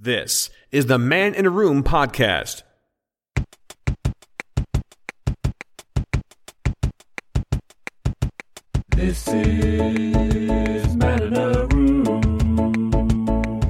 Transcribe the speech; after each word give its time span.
This 0.00 0.48
is 0.70 0.86
the 0.86 0.96
Man 0.96 1.34
in 1.34 1.44
a 1.44 1.50
Room 1.50 1.82
podcast. 1.82 2.62
This 8.90 9.26
is 9.26 10.94
Man 10.94 11.22
in 11.24 11.34
a 11.36 11.66
Room. 11.66 12.06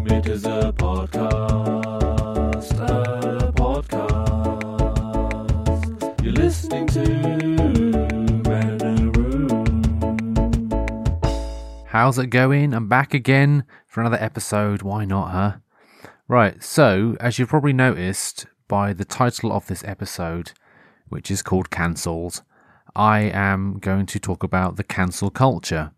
It 0.07 0.27
is 0.27 0.45
a 0.45 0.71
podcast. 0.77 2.73
A 2.79 3.51
podcast. 3.53 3.83
You're 6.23 6.35
listening 6.35 6.89
to 6.89 7.09
Man 8.47 8.83
in 8.83 9.09
a 9.09 9.11
Room. 9.13 9.61
How's 11.87 12.19
it 12.19 12.27
going? 12.27 12.75
I'm 12.75 12.87
back 12.87 13.15
again 13.15 13.65
for 13.87 14.03
another 14.03 14.19
episode. 14.21 14.83
Why 14.83 15.07
not, 15.07 15.31
huh? 15.31 15.53
Right, 16.31 16.63
so 16.63 17.17
as 17.21 17.39
you've 17.39 17.49
probably 17.49 17.73
noticed 17.73 18.45
by 18.69 18.93
the 18.93 19.07
title 19.07 19.51
of 19.51 19.67
this 19.67 19.83
episode, 19.85 20.53
which 21.09 21.31
is 21.31 21.41
called 21.41 21.71
Cancelled, 21.71 22.43
I 22.95 23.21
am 23.21 23.79
going 23.79 24.05
to 24.05 24.19
talk 24.19 24.43
about 24.43 24.77
the 24.77 24.85
cancel 24.85 25.31
culture 25.31 25.93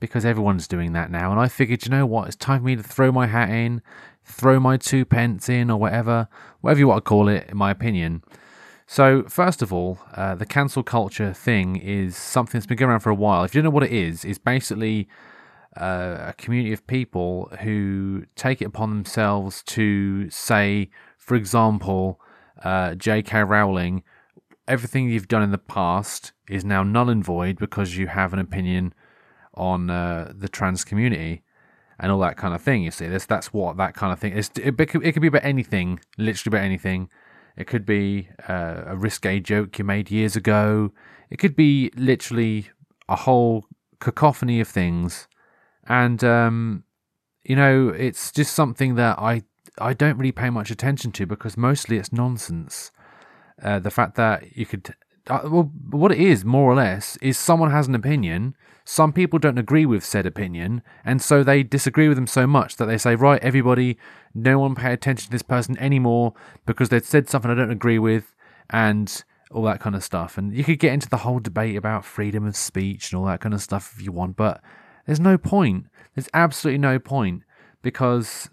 because 0.00 0.24
everyone's 0.24 0.66
doing 0.66 0.94
that 0.94 1.10
now. 1.10 1.30
And 1.32 1.38
I 1.38 1.48
figured, 1.48 1.84
you 1.84 1.90
know 1.90 2.06
what? 2.06 2.28
It's 2.28 2.36
time 2.36 2.60
for 2.60 2.64
me 2.64 2.76
to 2.76 2.82
throw 2.82 3.12
my 3.12 3.26
hat 3.26 3.50
in, 3.50 3.82
throw 4.24 4.58
my 4.58 4.78
two 4.78 5.04
pence 5.04 5.50
in, 5.50 5.70
or 5.70 5.78
whatever, 5.78 6.28
whatever 6.62 6.80
you 6.80 6.88
want 6.88 7.04
to 7.04 7.08
call 7.08 7.28
it, 7.28 7.46
in 7.50 7.58
my 7.58 7.70
opinion. 7.70 8.22
So, 8.86 9.24
first 9.24 9.60
of 9.60 9.70
all, 9.70 9.98
uh, 10.14 10.34
the 10.34 10.46
cancel 10.46 10.82
culture 10.82 11.34
thing 11.34 11.76
is 11.76 12.16
something 12.16 12.58
that's 12.58 12.66
been 12.66 12.78
going 12.78 12.90
around 12.90 13.00
for 13.00 13.10
a 13.10 13.14
while. 13.14 13.44
If 13.44 13.54
you 13.54 13.60
don't 13.60 13.70
know 13.70 13.74
what 13.74 13.84
it 13.84 13.92
is, 13.92 14.24
it's 14.24 14.38
basically 14.38 15.08
uh, 15.76 16.16
a 16.28 16.34
community 16.34 16.72
of 16.72 16.86
people 16.86 17.50
who 17.62 18.24
take 18.36 18.62
it 18.62 18.66
upon 18.66 18.90
themselves 18.90 19.62
to 19.64 20.30
say, 20.30 20.90
for 21.18 21.34
example, 21.34 22.20
uh, 22.62 22.94
J.K. 22.94 23.42
Rowling, 23.42 24.02
everything 24.68 25.10
you've 25.10 25.28
done 25.28 25.42
in 25.42 25.50
the 25.50 25.58
past 25.58 26.32
is 26.48 26.64
now 26.64 26.82
null 26.82 27.10
and 27.10 27.24
void 27.24 27.58
because 27.58 27.96
you 27.96 28.06
have 28.06 28.32
an 28.32 28.38
opinion 28.38 28.94
on 29.54 29.90
uh, 29.90 30.32
the 30.34 30.48
trans 30.48 30.84
community 30.84 31.42
and 31.98 32.10
all 32.10 32.18
that 32.20 32.36
kind 32.36 32.54
of 32.54 32.62
thing. 32.62 32.82
You 32.82 32.90
see, 32.90 33.06
that's 33.06 33.26
that's 33.26 33.52
what 33.52 33.76
that 33.76 33.94
kind 33.94 34.12
of 34.12 34.18
thing 34.18 34.32
is. 34.32 34.50
It, 34.56 34.78
it, 34.78 34.88
could, 34.88 35.04
it 35.04 35.12
could 35.12 35.22
be 35.22 35.28
about 35.28 35.44
anything, 35.44 36.00
literally 36.18 36.56
about 36.56 36.64
anything. 36.64 37.08
It 37.56 37.66
could 37.66 37.86
be 37.86 38.28
uh, 38.48 38.82
a 38.86 38.96
risque 38.96 39.40
joke 39.40 39.78
you 39.78 39.84
made 39.84 40.10
years 40.10 40.34
ago. 40.34 40.92
It 41.30 41.38
could 41.38 41.54
be 41.54 41.90
literally 41.96 42.70
a 43.08 43.16
whole 43.16 43.66
cacophony 44.00 44.60
of 44.60 44.68
things, 44.68 45.28
and 45.86 46.22
um, 46.24 46.84
you 47.44 47.56
know, 47.56 47.88
it's 47.88 48.32
just 48.32 48.54
something 48.54 48.94
that 48.96 49.18
I 49.18 49.42
I 49.78 49.92
don't 49.92 50.18
really 50.18 50.32
pay 50.32 50.50
much 50.50 50.70
attention 50.70 51.12
to 51.12 51.26
because 51.26 51.56
mostly 51.56 51.98
it's 51.98 52.12
nonsense. 52.12 52.90
Uh, 53.62 53.78
the 53.78 53.90
fact 53.90 54.16
that 54.16 54.56
you 54.56 54.66
could, 54.66 54.94
uh, 55.28 55.40
well, 55.44 55.70
what 55.90 56.12
it 56.12 56.18
is 56.18 56.44
more 56.44 56.70
or 56.70 56.74
less 56.74 57.16
is 57.18 57.38
someone 57.38 57.70
has 57.70 57.86
an 57.86 57.94
opinion. 57.94 58.56
Some 58.84 59.12
people 59.12 59.38
don't 59.38 59.58
agree 59.58 59.86
with 59.86 60.04
said 60.04 60.26
opinion, 60.26 60.82
and 61.04 61.22
so 61.22 61.42
they 61.42 61.62
disagree 61.62 62.08
with 62.08 62.16
them 62.16 62.26
so 62.26 62.46
much 62.46 62.76
that 62.76 62.86
they 62.86 62.98
say, 62.98 63.14
right, 63.14 63.42
everybody, 63.42 63.96
no 64.34 64.58
one 64.58 64.74
pay 64.74 64.92
attention 64.92 65.26
to 65.26 65.30
this 65.30 65.42
person 65.42 65.78
anymore 65.78 66.34
because 66.66 66.90
they'd 66.90 67.04
said 67.04 67.28
something 67.28 67.50
I 67.50 67.54
don't 67.54 67.70
agree 67.70 67.98
with, 67.98 68.34
and 68.70 69.24
all 69.50 69.62
that 69.62 69.80
kind 69.80 69.94
of 69.96 70.04
stuff. 70.04 70.36
And 70.36 70.54
you 70.54 70.64
could 70.64 70.78
get 70.78 70.92
into 70.92 71.08
the 71.08 71.18
whole 71.18 71.38
debate 71.38 71.76
about 71.76 72.04
freedom 72.04 72.44
of 72.44 72.56
speech 72.56 73.12
and 73.12 73.18
all 73.18 73.26
that 73.26 73.40
kind 73.40 73.54
of 73.54 73.62
stuff 73.62 73.94
if 73.96 74.02
you 74.02 74.12
want, 74.12 74.36
but 74.36 74.60
there's 75.06 75.20
no 75.20 75.38
point. 75.38 75.86
There's 76.14 76.28
absolutely 76.32 76.78
no 76.78 76.98
point 76.98 77.42
because 77.82 78.48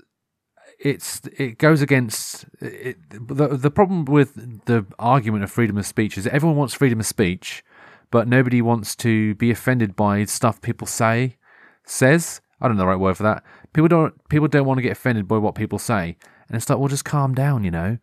it's 0.79 1.21
it 1.37 1.57
goes 1.57 1.81
against 1.81 2.45
it, 2.59 2.97
the 3.09 3.49
the 3.49 3.71
problem 3.71 4.05
with 4.05 4.65
the 4.65 4.85
argument 4.97 5.43
of 5.43 5.51
freedom 5.51 5.77
of 5.77 5.85
speech 5.85 6.17
is 6.17 6.25
everyone 6.27 6.57
wants 6.57 6.73
freedom 6.73 6.99
of 6.99 7.05
speech, 7.05 7.63
but 8.09 8.27
nobody 8.27 8.61
wants 8.61 8.95
to 8.97 9.35
be 9.35 9.51
offended 9.51 9.95
by 9.95 10.25
stuff 10.25 10.61
people 10.61 10.87
say 10.87 11.37
says. 11.85 12.41
I 12.59 12.67
don't 12.67 12.77
know 12.77 12.83
the 12.83 12.87
right 12.87 12.99
word 12.99 13.17
for 13.17 13.23
that. 13.23 13.43
People 13.73 13.87
don't 13.87 14.29
people 14.29 14.47
don't 14.47 14.65
want 14.65 14.77
to 14.77 14.83
get 14.83 14.91
offended 14.91 15.27
by 15.27 15.37
what 15.37 15.55
people 15.55 15.79
say, 15.79 16.17
and 16.47 16.55
it's 16.55 16.69
like, 16.69 16.79
well, 16.79 16.87
just 16.87 17.05
calm 17.05 17.33
down, 17.33 17.63
you 17.63 17.71
know. 17.71 17.97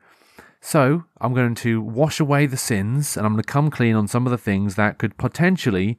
So 0.61 1.05
I'm 1.21 1.35
going 1.35 1.55
to 1.57 1.81
wash 1.81 2.19
away 2.19 2.47
the 2.47 2.57
sins, 2.57 3.17
and 3.17 3.25
I'm 3.25 3.33
going 3.35 3.43
to 3.43 3.53
come 3.53 3.71
clean 3.71 3.95
on 3.95 4.09
some 4.09 4.27
of 4.27 4.31
the 4.33 4.39
things 4.39 4.75
that 4.75 4.99
could 4.99 5.17
potentially 5.17 5.99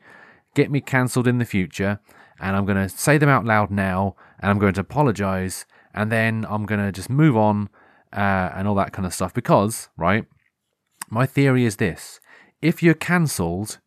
get 0.54 0.70
me 0.72 0.82
cancelled 0.82 1.28
in 1.28 1.38
the 1.38 1.46
future, 1.46 2.00
and 2.40 2.56
I'm 2.56 2.66
going 2.66 2.78
to 2.78 2.90
say 2.90 3.18
them 3.18 3.30
out 3.30 3.46
loud 3.46 3.72
now, 3.72 4.16
and 4.40 4.50
I'm 4.50 4.60
going 4.60 4.74
to 4.74 4.82
apologise 4.82 5.66
and 5.94 6.12
then 6.12 6.46
I'm 6.50 6.66
going 6.66 6.80
to 6.80 6.92
just 6.92 7.10
move 7.10 7.36
on 7.36 7.70
uh, 8.14 8.52
and 8.56 8.68
all 8.68 8.76
that 8.76 8.94
kind 8.94 9.06
of 9.06 9.14
stuff. 9.14 9.34
Because, 9.34 9.90
right, 9.98 10.26
my 11.10 11.26
theory 11.26 11.66
is 11.66 11.78
this 11.78 12.20
if 12.62 12.84
you're 12.84 12.94
cancelled, 12.94 13.80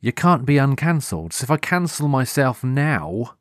you 0.00 0.12
can't 0.12 0.46
be 0.46 0.56
uncancelled. 0.56 1.32
So 1.32 1.44
if 1.44 1.50
I 1.50 1.56
cancel 1.56 2.08
myself 2.08 2.64
now, 2.64 3.36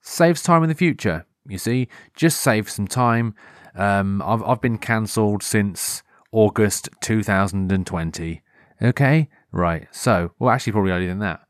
saves 0.00 0.42
time 0.42 0.62
in 0.62 0.68
the 0.68 0.74
future. 0.74 1.26
You 1.46 1.58
see, 1.58 1.88
just 2.14 2.40
saves 2.40 2.72
some 2.72 2.86
time. 2.86 3.34
Um, 3.74 4.22
I've 4.22 4.42
I've 4.42 4.60
been 4.60 4.78
cancelled 4.78 5.42
since 5.42 6.02
August 6.30 6.88
2020. 7.00 8.42
Okay, 8.80 9.28
right. 9.52 9.86
So, 9.92 10.32
well, 10.38 10.50
actually, 10.50 10.72
probably 10.72 10.92
earlier 10.92 11.08
than 11.08 11.20
that. 11.20 11.40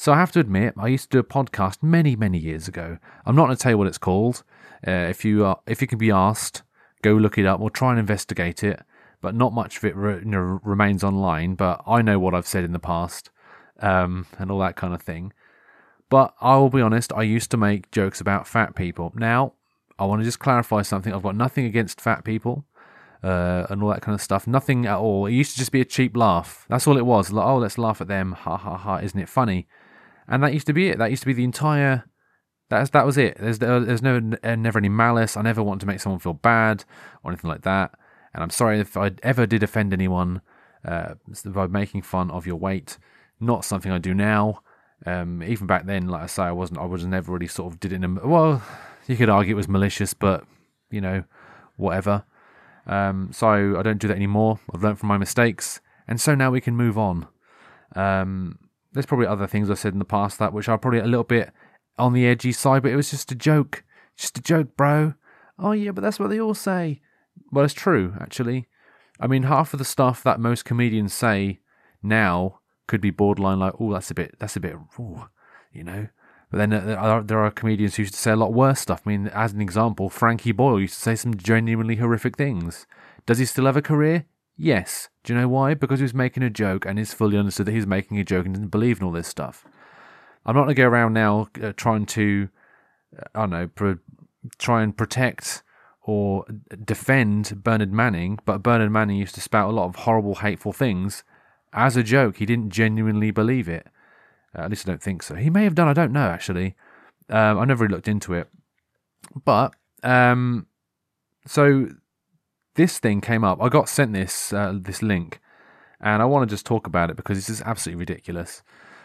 So 0.00 0.14
I 0.14 0.16
have 0.16 0.32
to 0.32 0.40
admit, 0.40 0.72
I 0.78 0.88
used 0.88 1.10
to 1.10 1.16
do 1.16 1.18
a 1.18 1.22
podcast 1.22 1.82
many, 1.82 2.16
many 2.16 2.38
years 2.38 2.66
ago. 2.66 2.96
I'm 3.26 3.36
not 3.36 3.44
going 3.44 3.56
to 3.58 3.62
tell 3.62 3.72
you 3.72 3.76
what 3.76 3.86
it's 3.86 3.98
called. 3.98 4.44
Uh, 4.88 4.92
if 5.10 5.26
you 5.26 5.44
are, 5.44 5.60
if 5.66 5.82
you 5.82 5.86
can 5.86 5.98
be 5.98 6.10
asked, 6.10 6.62
go 7.02 7.12
look 7.12 7.36
it 7.36 7.44
up 7.44 7.60
or 7.60 7.68
try 7.68 7.90
and 7.90 7.98
investigate 7.98 8.64
it. 8.64 8.80
But 9.20 9.34
not 9.34 9.52
much 9.52 9.76
of 9.76 9.84
it 9.84 9.94
re- 9.94 10.20
you 10.20 10.24
know, 10.24 10.58
remains 10.64 11.04
online. 11.04 11.54
But 11.54 11.82
I 11.86 12.00
know 12.00 12.18
what 12.18 12.34
I've 12.34 12.46
said 12.46 12.64
in 12.64 12.72
the 12.72 12.78
past 12.78 13.28
um, 13.80 14.24
and 14.38 14.50
all 14.50 14.58
that 14.60 14.74
kind 14.74 14.94
of 14.94 15.02
thing. 15.02 15.34
But 16.08 16.32
I 16.40 16.56
will 16.56 16.70
be 16.70 16.80
honest, 16.80 17.12
I 17.12 17.20
used 17.20 17.50
to 17.50 17.58
make 17.58 17.90
jokes 17.90 18.22
about 18.22 18.48
fat 18.48 18.74
people. 18.74 19.12
Now, 19.14 19.52
I 19.98 20.06
want 20.06 20.22
to 20.22 20.24
just 20.24 20.38
clarify 20.38 20.80
something. 20.80 21.12
I've 21.12 21.22
got 21.22 21.36
nothing 21.36 21.66
against 21.66 22.00
fat 22.00 22.24
people 22.24 22.64
uh, 23.22 23.66
and 23.68 23.82
all 23.82 23.90
that 23.90 24.00
kind 24.00 24.14
of 24.14 24.22
stuff. 24.22 24.46
Nothing 24.46 24.86
at 24.86 24.96
all. 24.96 25.26
It 25.26 25.32
used 25.32 25.52
to 25.52 25.58
just 25.58 25.72
be 25.72 25.82
a 25.82 25.84
cheap 25.84 26.16
laugh. 26.16 26.64
That's 26.70 26.86
all 26.86 26.96
it 26.96 27.04
was. 27.04 27.30
Like, 27.30 27.44
oh, 27.44 27.58
let's 27.58 27.76
laugh 27.76 28.00
at 28.00 28.08
them. 28.08 28.32
Ha 28.32 28.56
ha 28.56 28.78
ha. 28.78 28.96
Isn't 28.96 29.20
it 29.20 29.28
funny? 29.28 29.68
And 30.30 30.42
that 30.42 30.54
used 30.54 30.66
to 30.68 30.72
be 30.72 30.88
it. 30.88 30.98
That 30.98 31.10
used 31.10 31.22
to 31.22 31.26
be 31.26 31.34
the 31.34 31.44
entire 31.44 32.04
that's 32.70 32.90
that 32.90 33.04
was 33.04 33.18
it. 33.18 33.36
There's 33.38 33.58
there's 33.58 34.00
no 34.00 34.20
uh, 34.42 34.54
never 34.54 34.78
any 34.78 34.88
malice. 34.88 35.36
I 35.36 35.42
never 35.42 35.62
want 35.62 35.80
to 35.80 35.86
make 35.86 36.00
someone 36.00 36.20
feel 36.20 36.34
bad 36.34 36.84
or 37.22 37.32
anything 37.32 37.50
like 37.50 37.62
that. 37.62 37.92
And 38.32 38.42
I'm 38.44 38.50
sorry 38.50 38.78
if 38.78 38.96
I 38.96 39.10
ever 39.24 39.44
did 39.44 39.64
offend 39.64 39.92
anyone 39.92 40.40
uh, 40.84 41.14
by 41.44 41.66
making 41.66 42.02
fun 42.02 42.30
of 42.30 42.46
your 42.46 42.56
weight. 42.56 42.96
Not 43.40 43.64
something 43.64 43.90
I 43.90 43.98
do 43.98 44.14
now. 44.14 44.62
Um, 45.04 45.42
even 45.42 45.66
back 45.66 45.86
then, 45.86 46.06
like 46.06 46.22
I 46.22 46.26
say, 46.26 46.42
I 46.44 46.52
wasn't. 46.52 46.78
I 46.78 46.84
was 46.84 47.04
never 47.04 47.32
really 47.32 47.48
sort 47.48 47.72
of 47.72 47.80
did 47.80 47.92
it 47.92 47.96
in 47.96 48.04
a 48.04 48.26
well. 48.26 48.62
You 49.08 49.16
could 49.16 49.28
argue 49.28 49.54
it 49.54 49.56
was 49.56 49.68
malicious, 49.68 50.14
but 50.14 50.44
you 50.92 51.00
know, 51.00 51.24
whatever. 51.76 52.22
Um, 52.86 53.30
so 53.32 53.76
I 53.78 53.82
don't 53.82 53.98
do 53.98 54.06
that 54.06 54.16
anymore. 54.16 54.60
I've 54.72 54.82
learned 54.84 55.00
from 55.00 55.08
my 55.08 55.18
mistakes, 55.18 55.80
and 56.06 56.20
so 56.20 56.36
now 56.36 56.52
we 56.52 56.60
can 56.60 56.76
move 56.76 56.96
on. 56.96 57.26
Um, 57.96 58.58
there's 58.92 59.06
probably 59.06 59.26
other 59.26 59.46
things 59.46 59.70
I 59.70 59.74
said 59.74 59.92
in 59.92 59.98
the 59.98 60.04
past 60.04 60.38
that 60.38 60.52
which 60.52 60.68
are 60.68 60.78
probably 60.78 61.00
a 61.00 61.06
little 61.06 61.24
bit 61.24 61.52
on 61.98 62.12
the 62.12 62.26
edgy 62.26 62.52
side, 62.52 62.82
but 62.82 62.92
it 62.92 62.96
was 62.96 63.10
just 63.10 63.32
a 63.32 63.34
joke. 63.34 63.84
Just 64.16 64.38
a 64.38 64.42
joke, 64.42 64.76
bro. 64.76 65.14
Oh, 65.58 65.72
yeah, 65.72 65.92
but 65.92 66.00
that's 66.00 66.18
what 66.18 66.30
they 66.30 66.40
all 66.40 66.54
say. 66.54 67.00
Well, 67.52 67.64
it's 67.64 67.74
true, 67.74 68.14
actually. 68.20 68.66
I 69.18 69.26
mean, 69.26 69.44
half 69.44 69.72
of 69.72 69.78
the 69.78 69.84
stuff 69.84 70.22
that 70.22 70.40
most 70.40 70.64
comedians 70.64 71.12
say 71.12 71.60
now 72.02 72.60
could 72.86 73.00
be 73.00 73.10
borderline 73.10 73.58
like, 73.58 73.74
oh, 73.78 73.92
that's 73.92 74.10
a 74.10 74.14
bit, 74.14 74.34
that's 74.38 74.56
a 74.56 74.60
bit, 74.60 74.74
you 75.72 75.84
know. 75.84 76.08
But 76.50 76.58
then 76.58 76.70
there 76.70 76.98
are, 76.98 77.22
there 77.22 77.38
are 77.38 77.50
comedians 77.50 77.94
who 77.94 78.02
used 78.02 78.14
to 78.14 78.20
say 78.20 78.32
a 78.32 78.36
lot 78.36 78.52
worse 78.52 78.80
stuff. 78.80 79.02
I 79.06 79.10
mean, 79.10 79.28
as 79.28 79.52
an 79.52 79.60
example, 79.60 80.08
Frankie 80.08 80.52
Boyle 80.52 80.80
used 80.80 80.94
to 80.94 81.00
say 81.00 81.14
some 81.14 81.36
genuinely 81.36 81.96
horrific 81.96 82.36
things. 82.36 82.86
Does 83.26 83.38
he 83.38 83.44
still 83.44 83.66
have 83.66 83.76
a 83.76 83.82
career? 83.82 84.26
Yes. 84.62 85.08
Do 85.24 85.32
you 85.32 85.40
know 85.40 85.48
why? 85.48 85.72
Because 85.72 86.00
he 86.00 86.02
was 86.02 86.12
making 86.12 86.42
a 86.42 86.50
joke 86.50 86.84
and 86.84 86.98
he's 86.98 87.14
fully 87.14 87.38
understood 87.38 87.64
that 87.66 87.72
he's 87.72 87.86
making 87.86 88.18
a 88.18 88.24
joke 88.24 88.44
and 88.44 88.54
didn't 88.54 88.68
believe 88.68 89.00
in 89.00 89.06
all 89.06 89.12
this 89.12 89.26
stuff. 89.26 89.64
I'm 90.44 90.54
not 90.54 90.64
going 90.64 90.76
to 90.76 90.82
go 90.82 90.88
around 90.88 91.14
now 91.14 91.48
uh, 91.62 91.72
trying 91.74 92.04
to, 92.06 92.50
uh, 93.18 93.22
I 93.34 93.40
don't 93.40 93.50
know, 93.50 93.68
pro- 93.68 93.98
try 94.58 94.82
and 94.82 94.94
protect 94.94 95.62
or 96.02 96.44
defend 96.84 97.62
Bernard 97.62 97.90
Manning, 97.90 98.38
but 98.44 98.62
Bernard 98.62 98.90
Manning 98.90 99.16
used 99.16 99.34
to 99.36 99.40
spout 99.40 99.70
a 99.70 99.72
lot 99.72 99.86
of 99.86 99.96
horrible, 99.96 100.36
hateful 100.36 100.74
things 100.74 101.24
as 101.72 101.96
a 101.96 102.02
joke. 102.02 102.36
He 102.36 102.44
didn't 102.44 102.68
genuinely 102.68 103.30
believe 103.30 103.66
it. 103.66 103.86
Uh, 104.54 104.62
at 104.62 104.70
least 104.70 104.86
I 104.86 104.92
don't 104.92 105.02
think 105.02 105.22
so. 105.22 105.36
He 105.36 105.48
may 105.48 105.64
have 105.64 105.74
done. 105.74 105.88
I 105.88 105.94
don't 105.94 106.12
know 106.12 106.28
actually. 106.28 106.74
Um, 107.30 107.58
I 107.58 107.64
never 107.64 107.84
really 107.84 107.94
looked 107.94 108.08
into 108.08 108.34
it. 108.34 108.48
But 109.42 109.74
um, 110.02 110.66
so 111.46 111.88
this 112.80 112.98
thing 112.98 113.20
came 113.20 113.44
up. 113.44 113.62
I 113.62 113.68
got 113.68 113.88
sent 113.88 114.14
this 114.14 114.52
uh, 114.52 114.72
this 114.74 115.02
link, 115.02 115.40
and 116.00 116.22
I 116.22 116.24
want 116.24 116.48
to 116.48 116.54
just 116.54 116.64
talk 116.64 116.86
about 116.86 117.10
it 117.10 117.16
because 117.16 117.36
this 117.36 117.50
is 117.50 117.60
absolutely 117.62 118.00
ridiculous. 118.00 118.62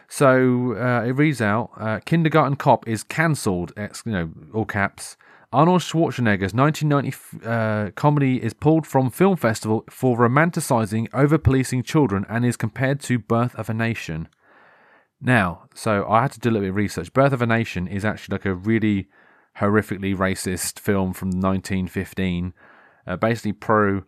So 0.08 0.76
uh, 0.76 1.04
it 1.06 1.12
reads 1.12 1.42
out: 1.42 1.72
uh, 1.78 2.00
"Kindergarten 2.06 2.56
Cop 2.56 2.88
is 2.88 3.04
cancelled." 3.04 3.74
You 3.78 4.12
know, 4.12 4.32
all 4.54 4.66
caps 4.66 5.18
Arnold 5.56 5.82
Schwarzenegger's 5.82 6.54
1990 6.54 7.48
uh, 7.48 7.92
comedy 7.92 8.44
is 8.44 8.54
pulled 8.54 8.86
from 8.86 9.10
film 9.10 9.38
festival 9.38 9.86
for 9.90 10.18
romanticizing 10.18 11.08
over 11.14 11.38
policing 11.38 11.84
children 11.84 12.26
and 12.28 12.46
is 12.46 12.58
compared 12.58 13.00
to 13.02 13.20
Birth 13.20 13.56
of 13.56 13.70
a 13.70 13.74
Nation. 13.74 14.28
Now, 15.22 15.70
so 15.74 16.06
I 16.10 16.24
had 16.24 16.34
to 16.34 16.40
do 16.42 16.50
a 16.50 16.52
little 16.52 16.66
bit 16.66 16.70
of 16.72 16.76
research. 16.76 17.14
Birth 17.14 17.32
of 17.32 17.42
a 17.42 17.46
Nation 17.46 17.88
is 17.88 18.04
actually 18.04 18.34
like 18.34 18.46
a 18.46 18.54
really 18.54 19.08
horrifically 19.60 20.14
racist 20.14 20.78
film 20.78 21.14
from 21.14 21.30
1915, 21.30 22.54
uh, 23.08 23.16
basically 23.16 23.54
pro 23.54 24.04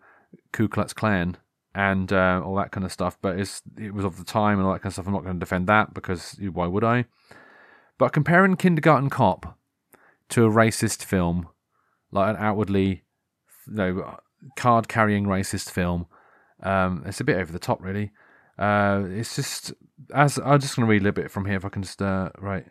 Ku 0.52 0.68
Klux 0.68 0.94
Klan 0.94 1.38
and 1.74 2.12
uh, 2.12 2.42
all 2.44 2.56
that 2.56 2.72
kind 2.72 2.86
of 2.86 2.92
stuff. 2.92 3.18
But 3.22 3.38
it 3.38 3.94
was 3.94 4.06
of 4.06 4.18
the 4.18 4.24
time 4.24 4.58
and 4.58 4.68
all 4.68 4.74
that 4.74 4.80
kind 4.80 4.90
of 4.90 4.94
stuff. 4.94 5.08
I'm 5.08 5.14
not 5.14 5.24
going 5.24 5.36
to 5.36 5.40
defend 5.40 5.68
that 5.68 5.94
because 5.94 6.40
why 6.52 6.68
would 6.68 6.84
I? 6.84 7.06
But 7.98 8.14
comparing 8.14 8.56
Kindergarten 8.56 9.10
Cop 9.10 9.58
to 10.30 10.46
a 10.46 10.50
racist 10.50 11.04
film, 11.04 11.48
like 12.12 12.36
an 12.36 12.44
outwardly, 12.44 13.04
you 13.68 13.74
know, 13.74 14.20
card 14.56 14.88
carrying 14.88 15.26
racist 15.26 15.70
film, 15.70 16.08
um, 16.64 17.04
it's 17.06 17.20
a 17.20 17.24
bit 17.24 17.38
over 17.38 17.52
the 17.52 17.60
top, 17.60 17.82
really. 17.82 18.12
Uh, 18.58 19.04
it's 19.10 19.36
just 19.36 19.74
as 20.14 20.40
I'm 20.44 20.60
just 20.60 20.76
going 20.76 20.88
to 20.88 20.90
read 20.90 21.02
a 21.02 21.06
little 21.06 21.24
bit 21.24 21.32
from 21.32 21.46
here 21.46 21.58
if 21.58 21.66
I 21.66 21.70
can 21.70 21.84
just 21.84 22.02
uh, 22.02 22.30
right. 22.40 22.66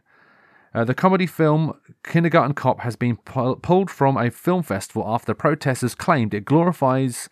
Uh, 0.74 0.84
the 0.84 0.94
comedy 0.94 1.26
film 1.26 1.78
Kindergarten 2.04 2.54
Cop 2.54 2.80
has 2.80 2.96
been 2.96 3.16
pu- 3.16 3.56
pulled 3.56 3.90
from 3.90 4.16
a 4.16 4.30
film 4.30 4.62
festival 4.62 5.04
after 5.06 5.34
protesters 5.34 5.94
claimed 5.94 6.34
it 6.34 6.44
glorifies 6.44 7.28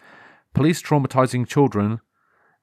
police 0.54 0.80
traumatizing 0.80 1.46
children 1.46 2.00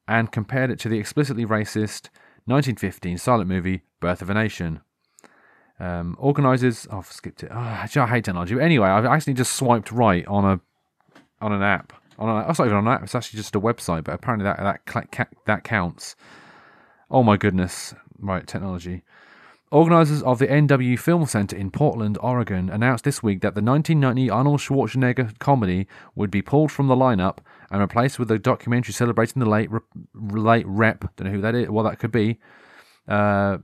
and 0.08 0.32
compared 0.32 0.72
it 0.72 0.80
to 0.80 0.90
the 0.90 0.98
explicitly 0.98 1.46
racist 1.46 2.10
1915 2.46 3.18
silent 3.18 3.50
movie 3.50 3.84
Birth 4.00 4.22
of 4.22 4.30
a 4.30 4.34
Nation. 4.34 4.82
Um, 5.80 6.16
organizers, 6.20 6.88
oh, 6.92 7.00
I've 7.00 7.12
skipped 7.12 7.44
it. 7.44 7.50
Oh, 7.52 7.58
I 7.58 7.88
hate 8.08 8.26
technology. 8.26 8.56
But 8.56 8.64
anyway, 8.64 8.88
I've 8.88 9.06
actually 9.06 9.34
just 9.34 9.56
swiped 9.56 9.92
right 9.92 10.26
on 10.28 10.46
a 10.46 10.60
on 11.42 11.52
an 11.52 11.64
app. 11.64 11.94
On 12.20 12.30
a, 12.30 12.48
it's 12.50 12.60
not 12.60 12.66
even 12.66 12.78
on 12.78 12.88
an 12.88 12.94
app. 12.94 13.04
It's 13.04 13.16
actually 13.16 13.38
just 13.38 13.56
a 13.56 13.60
website. 13.60 14.04
But 14.04 14.14
apparently 14.14 14.44
that 14.44 14.60
that 14.60 15.30
that 15.46 15.64
counts. 15.64 16.16
Oh 17.10 17.24
my 17.24 17.36
goodness! 17.36 17.96
Right, 18.20 18.46
technology. 18.46 19.04
Organisers 19.72 20.22
of 20.24 20.38
the 20.38 20.48
NW 20.48 21.00
Film 21.00 21.26
Center 21.26 21.56
in 21.56 21.72
Portland, 21.72 22.18
Oregon, 22.22 22.70
announced 22.70 23.06
this 23.06 23.24
week 23.24 23.40
that 23.40 23.56
the 23.56 23.62
1990 23.62 24.30
Arnold 24.30 24.60
Schwarzenegger 24.60 25.40
comedy 25.40 25.88
would 26.14 26.30
be 26.30 26.42
pulled 26.42 26.74
from 26.74 26.88
the 26.88 26.96
lineup 26.96 27.38
and 27.70 27.80
replaced 27.80 28.20
with 28.20 28.30
a 28.32 28.38
documentary 28.38 28.94
celebrating 28.94 29.40
the 29.40 29.50
late 29.50 29.70
late 30.14 30.66
rep. 30.68 31.16
Don't 31.16 31.28
know 31.28 31.34
who 31.36 31.42
that 31.42 31.56
is. 31.56 31.70
What 31.70 31.84
that 31.84 32.00
could 32.00 32.12
be. 32.12 32.38
Uh, 33.08 33.60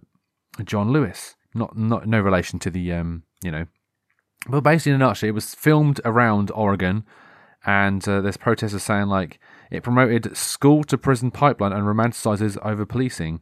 John 0.63 0.93
Lewis. 0.93 1.35
Not 1.53 1.77
not 1.77 2.07
no 2.07 2.21
relation 2.21 2.57
to 2.59 2.69
the 2.69 2.93
um 2.93 3.23
you 3.43 3.51
know. 3.51 3.65
But 4.47 4.61
basically, 4.61 4.93
in 4.93 5.01
a 5.01 5.05
nutshell, 5.05 5.27
it 5.27 5.33
was 5.33 5.55
filmed 5.55 5.99
around 6.05 6.51
Oregon, 6.51 7.03
and 7.65 8.07
uh, 8.07 8.21
there's 8.21 8.37
protesters 8.37 8.83
saying 8.83 9.07
like 9.07 9.39
it 9.71 9.83
promoted 9.83 10.37
school 10.37 10.85
to 10.85 10.97
prison 10.97 11.31
pipeline 11.31 11.73
and 11.73 11.83
romanticizes 11.83 12.57
over 12.65 12.85
policing 12.85 13.41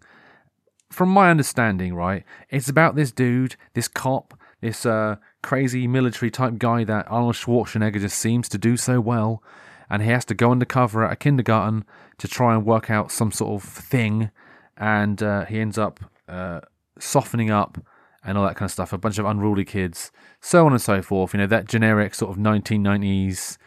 from 0.92 1.10
my 1.10 1.30
understanding, 1.30 1.94
right, 1.94 2.24
it's 2.50 2.70
about 2.70 2.96
this 2.96 3.12
dude, 3.12 3.56
this 3.74 3.88
cop, 3.88 4.34
this 4.62 4.86
uh, 4.86 5.18
crazy 5.44 5.88
military 5.88 6.32
type 6.32 6.58
guy 6.58 6.84
that 6.84 7.06
Arnold 7.10 7.36
Schwarzenegger 7.36 8.02
just 8.02 8.18
seems 8.18 8.48
to 8.50 8.58
do 8.58 8.78
so 8.78 9.00
well, 9.00 9.44
and 9.90 10.02
he 10.02 10.10
has 10.10 10.26
to 10.26 10.34
go 10.34 10.52
undercover 10.52 11.06
at 11.06 11.12
a 11.12 11.16
kindergarten 11.16 11.86
to 12.18 12.28
try 12.28 12.54
and 12.54 12.66
work 12.66 12.90
out 12.90 13.12
some 13.12 13.32
sort 13.32 13.62
of 13.62 13.70
thing, 13.70 14.32
and 14.78 15.22
uh, 15.22 15.46
he 15.46 15.60
ends 15.60 15.78
up 15.78 16.00
uh, 16.28 16.62
softening 17.00 17.52
up 17.52 17.78
and 18.24 18.38
all 18.38 18.46
that 18.46 18.56
kind 18.56 18.68
of 18.68 18.72
stuff. 18.72 18.94
A 18.94 18.98
bunch 18.98 19.18
of 19.18 19.26
unruly 19.26 19.66
kids, 19.66 20.12
so 20.42 20.66
on 20.66 20.72
and 20.72 20.82
so 20.82 21.02
forth. 21.02 21.34
You 21.34 21.40
know 21.40 21.48
that 21.48 21.68
generic 21.68 22.16
sort 22.16 22.32
of 22.32 22.38
1990s 22.38 23.58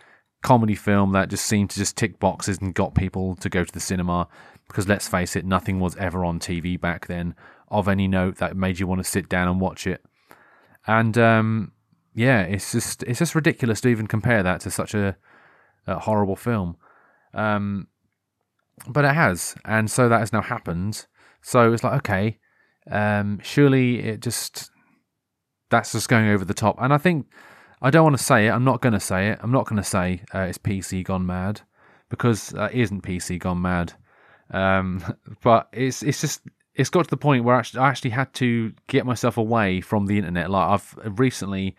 comedy 0.43 0.75
film 0.75 1.13
that 1.13 1.29
just 1.29 1.45
seemed 1.45 1.71
to 1.71 1.79
just 1.79 1.97
tick 1.97 2.19
boxes 2.21 2.59
and 2.59 2.75
got 2.75 2.95
people 2.95 3.37
to 3.37 3.49
go 3.49 3.65
to 3.65 3.73
the 3.73 3.81
cinema 3.81 4.29
because 4.69 4.87
let's 4.87 5.09
face 5.09 5.35
it, 5.35 5.45
nothing 5.45 5.81
was 5.81 5.97
ever 5.97 6.25
on 6.25 6.39
TV 6.39 6.79
back 6.81 7.07
then 7.07 7.35
of 7.69 7.89
any 7.89 8.07
note 8.07 8.37
that 8.37 8.57
made 8.57 8.79
you 8.79 8.87
want 8.87 9.01
to 9.01 9.11
sit 9.11 9.29
down 9.29 9.49
and 9.49 9.61
watch 9.61 9.87
it. 9.87 10.05
And 10.87 11.17
um, 11.19 11.73
yeah, 12.15 12.43
it's 12.43 12.73
just 12.73 13.03
it's 13.03 13.19
just 13.19 13.35
ridiculous 13.35 13.81
to 13.83 13.89
even 13.89 14.07
compare 14.07 14.43
that 14.43 14.61
to 14.61 14.71
such 14.71 14.95
a, 14.95 15.17
a 15.87 15.99
horrible 15.99 16.37
film. 16.37 16.77
Um, 17.35 17.89
but 18.87 19.05
it 19.05 19.15
has, 19.15 19.55
and 19.65 19.91
so 19.91 20.09
that 20.09 20.21
has 20.21 20.33
now 20.33 20.43
happened. 20.43 21.07
So 21.43 21.73
it's 21.73 21.83
like 21.83 21.99
okay, 21.99 22.39
um, 22.91 23.41
surely 23.43 24.01
it 24.01 24.21
just 24.21 24.71
that's 25.71 25.93
just 25.93 26.09
going 26.09 26.29
over 26.29 26.45
the 26.45 26.55
top. 26.55 26.77
And 26.79 26.93
I 26.93 26.99
think 26.99 27.27
I 27.81 27.91
don't 27.91 28.05
want 28.05 28.19
to 28.19 28.23
say 28.23 28.47
it. 28.47 28.51
I'm 28.51 28.65
not 28.65 28.81
going 28.81 28.93
to 28.93 29.01
say 29.01 29.29
it. 29.29 29.39
I'm 29.43 29.53
not 29.53 29.67
going 29.67 29.81
to 29.81 29.89
say 29.89 30.23
uh, 30.35 30.41
it's 30.41 30.59
PC 30.59 31.05
gone 31.05 31.27
mad 31.27 31.61
because 32.09 32.55
uh, 32.55 32.69
isn't 32.73 33.03
PC 33.03 33.39
gone 33.39 33.63
mad. 33.63 33.93
Um, 34.51 35.03
but 35.43 35.69
it's 35.73 36.03
it's 36.03 36.21
just 36.21 36.43
it's 36.75 36.91
got 36.91 37.05
to 37.05 37.11
the 37.11 37.17
point 37.17 37.45
where 37.45 37.57
I 37.57 37.59
actually, 37.59 37.81
I 37.81 37.89
actually 37.89 38.11
had 38.11 38.33
to 38.35 38.73
get 38.87 39.07
myself 39.07 39.37
away 39.37 39.81
from 39.81 40.07
the 40.07 40.19
internet. 40.19 40.51
Like 40.51 40.69
I've 40.69 41.19
recently 41.19 41.77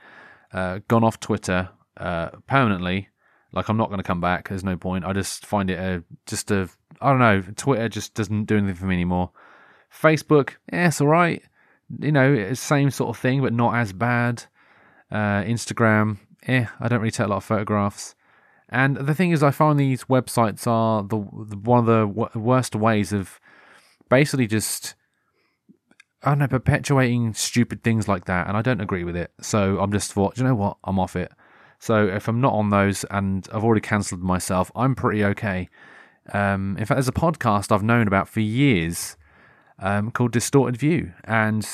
uh, 0.54 0.80
gone 0.88 1.04
off 1.04 1.20
Twitter 1.20 1.70
uh, 1.98 2.30
permanently. 2.48 3.10
Like 3.52 3.70
I'm 3.70 3.78
not 3.78 3.90
going 3.90 4.00
to 4.00 4.04
come 4.04 4.22
back. 4.22 4.50
There's 4.50 4.64
no 4.64 4.78
point. 4.78 5.06
I 5.06 5.14
just 5.14 5.46
find 5.46 5.70
it 5.70 5.80
a 5.80 6.04
just 6.26 6.52
a 6.52 6.70
I 7.02 7.10
don't 7.10 7.20
know. 7.20 7.42
Twitter 7.56 7.90
just 7.90 8.14
doesn't 8.14 8.46
do 8.46 8.58
anything 8.58 8.76
for 8.76 8.86
me 8.86 8.96
anymore. 8.96 9.32
Facebook, 9.92 10.52
yeah, 10.72 10.88
it's 10.88 11.02
all 11.02 11.08
right. 11.08 11.42
You 12.00 12.12
know, 12.12 12.32
it's 12.32 12.60
same 12.60 12.92
sort 12.92 13.10
of 13.10 13.18
thing, 13.18 13.42
but 13.42 13.54
not 13.54 13.76
as 13.76 13.92
bad. 13.92 14.44
Uh, 15.12 15.44
Instagram, 15.44 16.18
eh, 16.48 16.66
I 16.80 16.88
don't 16.88 17.00
really 17.00 17.12
take 17.12 17.26
a 17.26 17.30
lot 17.30 17.38
of 17.38 17.44
photographs. 17.44 18.16
And 18.70 18.98
the 18.98 19.16
thing 19.16 19.32
is, 19.32 19.42
I 19.42 19.52
find 19.52 19.80
these 19.80 20.04
websites 20.06 20.68
are 20.68 21.02
the, 21.02 21.18
the 21.18 21.58
one 21.58 21.80
of 21.80 21.86
the 21.86 22.06
w- 22.08 22.30
worst 22.36 22.76
ways 22.76 23.12
of 23.12 23.40
basically 24.10 24.46
just 24.48 24.96
I 26.22 26.32
don't 26.32 26.40
know 26.40 26.48
perpetuating 26.48 27.34
stupid 27.34 27.84
things 27.84 28.08
like 28.08 28.26
that, 28.26 28.48
and 28.48 28.58
I 28.58 28.62
don't 28.62 28.82
agree 28.82 29.04
with 29.04 29.16
it. 29.16 29.32
So 29.42 29.80
I'm 29.80 29.92
just 29.92 30.12
thought, 30.12 30.38
you 30.38 30.44
know 30.44 30.56
what, 30.56 30.78
I'm 30.84 31.00
off 31.00 31.16
it. 31.16 31.32
So 31.80 32.08
if 32.08 32.28
I'm 32.28 32.42
not 32.42 32.54
on 32.54 32.70
those, 32.70 33.06
and 33.10 33.48
I've 33.54 33.64
already 33.64 33.82
cancelled 33.82 34.22
myself, 34.22 34.70
I'm 34.76 34.96
pretty 34.96 35.24
okay. 35.24 35.70
Um, 36.34 36.76
in 36.78 36.86
fact, 36.86 36.98
there's 36.98 37.08
a 37.08 37.14
podcast 37.14 37.72
I've 37.72 37.84
known 37.84 38.06
about 38.06 38.28
for 38.28 38.42
years 38.42 39.16
um, 39.80 40.12
called 40.12 40.34
Distorted 40.34 40.78
View, 40.78 41.14
and 41.24 41.68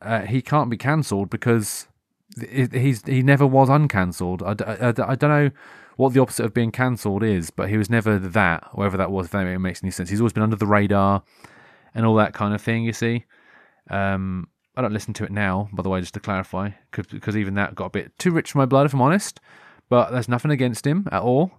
uh, 0.00 0.20
he 0.22 0.40
can't 0.40 0.70
be 0.70 0.76
cancelled 0.76 1.28
because 1.28 1.88
he's 2.50 3.02
he 3.06 3.22
never 3.22 3.46
was 3.46 3.68
uncancelled. 3.68 4.42
I, 4.42 4.54
I, 4.64 4.88
I, 4.88 5.14
don't 5.14 5.30
know 5.30 5.50
what 5.96 6.12
the 6.12 6.20
opposite 6.20 6.44
of 6.44 6.54
being 6.54 6.70
cancelled 6.70 7.22
is, 7.22 7.50
but 7.50 7.68
he 7.68 7.76
was 7.76 7.88
never 7.88 8.18
that, 8.18 8.68
whatever 8.72 8.96
that 8.98 9.10
was, 9.10 9.26
if 9.26 9.32
that 9.32 9.44
makes 9.58 9.82
any 9.82 9.90
sense. 9.90 10.10
He's 10.10 10.20
always 10.20 10.32
been 10.32 10.42
under 10.42 10.56
the 10.56 10.66
radar 10.66 11.22
and 11.94 12.04
all 12.04 12.14
that 12.16 12.34
kind 12.34 12.54
of 12.54 12.60
thing, 12.60 12.84
you 12.84 12.92
see. 12.92 13.24
Um, 13.90 14.48
I 14.76 14.82
don't 14.82 14.92
listen 14.92 15.14
to 15.14 15.24
it 15.24 15.32
now, 15.32 15.70
by 15.72 15.82
the 15.82 15.88
way, 15.88 16.00
just 16.00 16.14
to 16.14 16.20
clarify, 16.20 16.70
because 16.90 17.36
even 17.36 17.54
that 17.54 17.74
got 17.74 17.86
a 17.86 17.90
bit 17.90 18.18
too 18.18 18.30
rich 18.30 18.52
for 18.52 18.58
my 18.58 18.66
blood, 18.66 18.86
if 18.86 18.92
I'm 18.92 19.00
honest. 19.00 19.40
But 19.88 20.10
there's 20.10 20.28
nothing 20.28 20.50
against 20.50 20.86
him 20.86 21.08
at 21.10 21.22
all. 21.22 21.52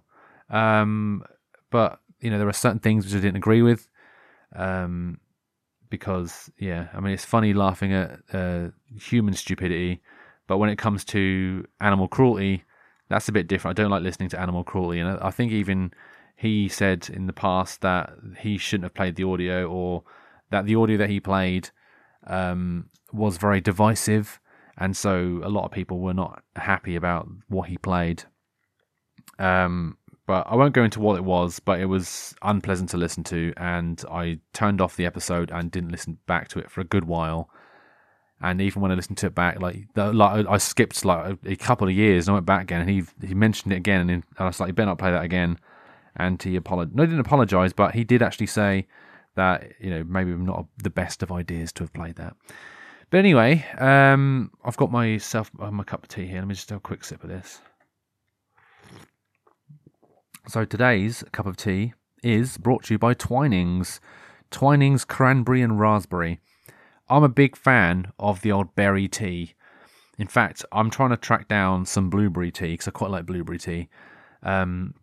Um, 0.50 1.24
but, 1.70 2.00
you 2.20 2.30
know, 2.30 2.38
there 2.38 2.48
are 2.48 2.52
certain 2.52 2.78
things 2.78 3.04
which 3.04 3.14
I 3.14 3.18
didn't 3.18 3.36
agree 3.36 3.62
with. 3.62 3.88
Um, 4.54 5.18
because, 5.90 6.50
yeah, 6.58 6.88
I 6.94 7.00
mean, 7.00 7.14
it's 7.14 7.24
funny 7.24 7.54
laughing 7.54 7.92
at 7.92 8.20
uh, 8.32 8.68
human 9.00 9.34
stupidity, 9.34 10.02
but 10.48 10.58
when 10.58 10.70
it 10.70 10.78
comes 10.78 11.04
to 11.04 11.64
animal 11.80 12.08
cruelty, 12.08 12.64
that's 13.08 13.28
a 13.28 13.32
bit 13.32 13.46
different. 13.46 13.78
I 13.78 13.82
don't 13.82 13.90
like 13.90 14.02
listening 14.02 14.30
to 14.30 14.40
animal 14.40 14.64
cruelty, 14.64 14.98
and 14.98 15.20
I 15.20 15.30
think 15.30 15.52
even 15.52 15.92
he 16.34 16.68
said 16.68 17.08
in 17.12 17.26
the 17.26 17.32
past 17.32 17.82
that 17.82 18.14
he 18.40 18.58
shouldn't 18.58 18.86
have 18.86 18.94
played 18.94 19.14
the 19.14 19.24
audio, 19.24 19.68
or 19.68 20.02
that 20.50 20.64
the 20.64 20.74
audio 20.74 20.96
that 20.96 21.10
he 21.10 21.20
played 21.20 21.70
um, 22.26 22.88
was 23.12 23.36
very 23.36 23.60
divisive, 23.60 24.40
and 24.76 24.96
so 24.96 25.40
a 25.44 25.48
lot 25.48 25.66
of 25.66 25.70
people 25.70 26.00
were 26.00 26.14
not 26.14 26.42
happy 26.56 26.96
about 26.96 27.28
what 27.48 27.68
he 27.68 27.76
played. 27.78 28.24
Um, 29.38 29.98
but 30.26 30.46
I 30.46 30.56
won't 30.56 30.74
go 30.74 30.84
into 30.84 31.00
what 31.00 31.16
it 31.16 31.24
was, 31.24 31.60
but 31.60 31.80
it 31.80 31.86
was 31.86 32.34
unpleasant 32.42 32.90
to 32.90 32.96
listen 32.96 33.22
to, 33.24 33.52
and 33.58 34.02
I 34.10 34.40
turned 34.54 34.80
off 34.80 34.96
the 34.96 35.06
episode 35.06 35.50
and 35.50 35.70
didn't 35.70 35.92
listen 35.92 36.18
back 36.26 36.48
to 36.48 36.58
it 36.58 36.70
for 36.70 36.80
a 36.80 36.84
good 36.84 37.04
while 37.04 37.50
and 38.40 38.60
even 38.60 38.82
when 38.82 38.92
I 38.92 38.94
listened 38.94 39.18
to 39.18 39.26
it 39.26 39.34
back, 39.34 39.60
like, 39.60 39.92
the, 39.94 40.12
like 40.12 40.46
I 40.46 40.58
skipped 40.58 41.04
like 41.04 41.38
a, 41.44 41.50
a, 41.50 41.56
couple 41.56 41.88
of 41.88 41.94
years 41.94 42.28
and 42.28 42.32
I 42.32 42.36
went 42.36 42.46
back 42.46 42.62
again, 42.62 42.80
and 42.80 42.90
he 42.90 43.02
he 43.26 43.34
mentioned 43.34 43.72
it 43.72 43.76
again, 43.76 44.08
and 44.08 44.22
I 44.38 44.46
was 44.46 44.60
like, 44.60 44.68
"You 44.68 44.72
better 44.74 44.86
not 44.86 44.98
play 44.98 45.10
that 45.10 45.24
again." 45.24 45.58
And 46.16 46.40
he 46.42 46.56
apologized. 46.56 46.96
No, 46.96 47.02
he 47.02 47.08
didn't 47.08 47.20
apologize, 47.20 47.72
but 47.72 47.94
he 47.94 48.04
did 48.04 48.22
actually 48.22 48.46
say 48.46 48.86
that 49.34 49.72
you 49.80 49.90
know 49.90 50.04
maybe 50.04 50.32
I'm 50.32 50.46
not 50.46 50.66
the 50.82 50.90
best 50.90 51.22
of 51.22 51.32
ideas 51.32 51.72
to 51.74 51.84
have 51.84 51.92
played 51.92 52.16
that. 52.16 52.36
But 53.10 53.18
anyway, 53.18 53.64
um, 53.78 54.52
I've 54.64 54.76
got 54.76 54.92
myself 54.92 55.50
uh, 55.58 55.70
my 55.70 55.84
cup 55.84 56.04
of 56.04 56.08
tea 56.08 56.26
here. 56.26 56.38
Let 56.38 56.48
me 56.48 56.54
just 56.54 56.70
have 56.70 56.78
a 56.78 56.80
quick 56.80 57.04
sip 57.04 57.24
of 57.24 57.30
this. 57.30 57.60
So 60.46 60.64
today's 60.64 61.24
cup 61.32 61.46
of 61.46 61.56
tea 61.56 61.94
is 62.22 62.56
brought 62.56 62.84
to 62.84 62.94
you 62.94 62.98
by 62.98 63.14
Twinings. 63.14 64.00
Twinings 64.50 65.04
cranberry 65.04 65.60
and 65.60 65.78
raspberry. 65.78 66.40
I'm 67.10 67.22
a 67.24 67.28
big 67.28 67.56
fan 67.56 68.12
of 68.18 68.42
the 68.42 68.52
old 68.52 68.74
berry 68.74 69.08
tea. 69.08 69.54
In 70.18 70.26
fact, 70.26 70.64
I'm 70.72 70.90
trying 70.90 71.10
to 71.10 71.16
track 71.16 71.48
down 71.48 71.86
some 71.86 72.10
blueberry 72.10 72.50
tea 72.50 72.72
because 72.72 72.88
I 72.88 72.90
quite 72.90 73.10
like 73.10 73.26
blueberry 73.26 73.58
tea. 73.58 73.88
Um, 74.42 74.94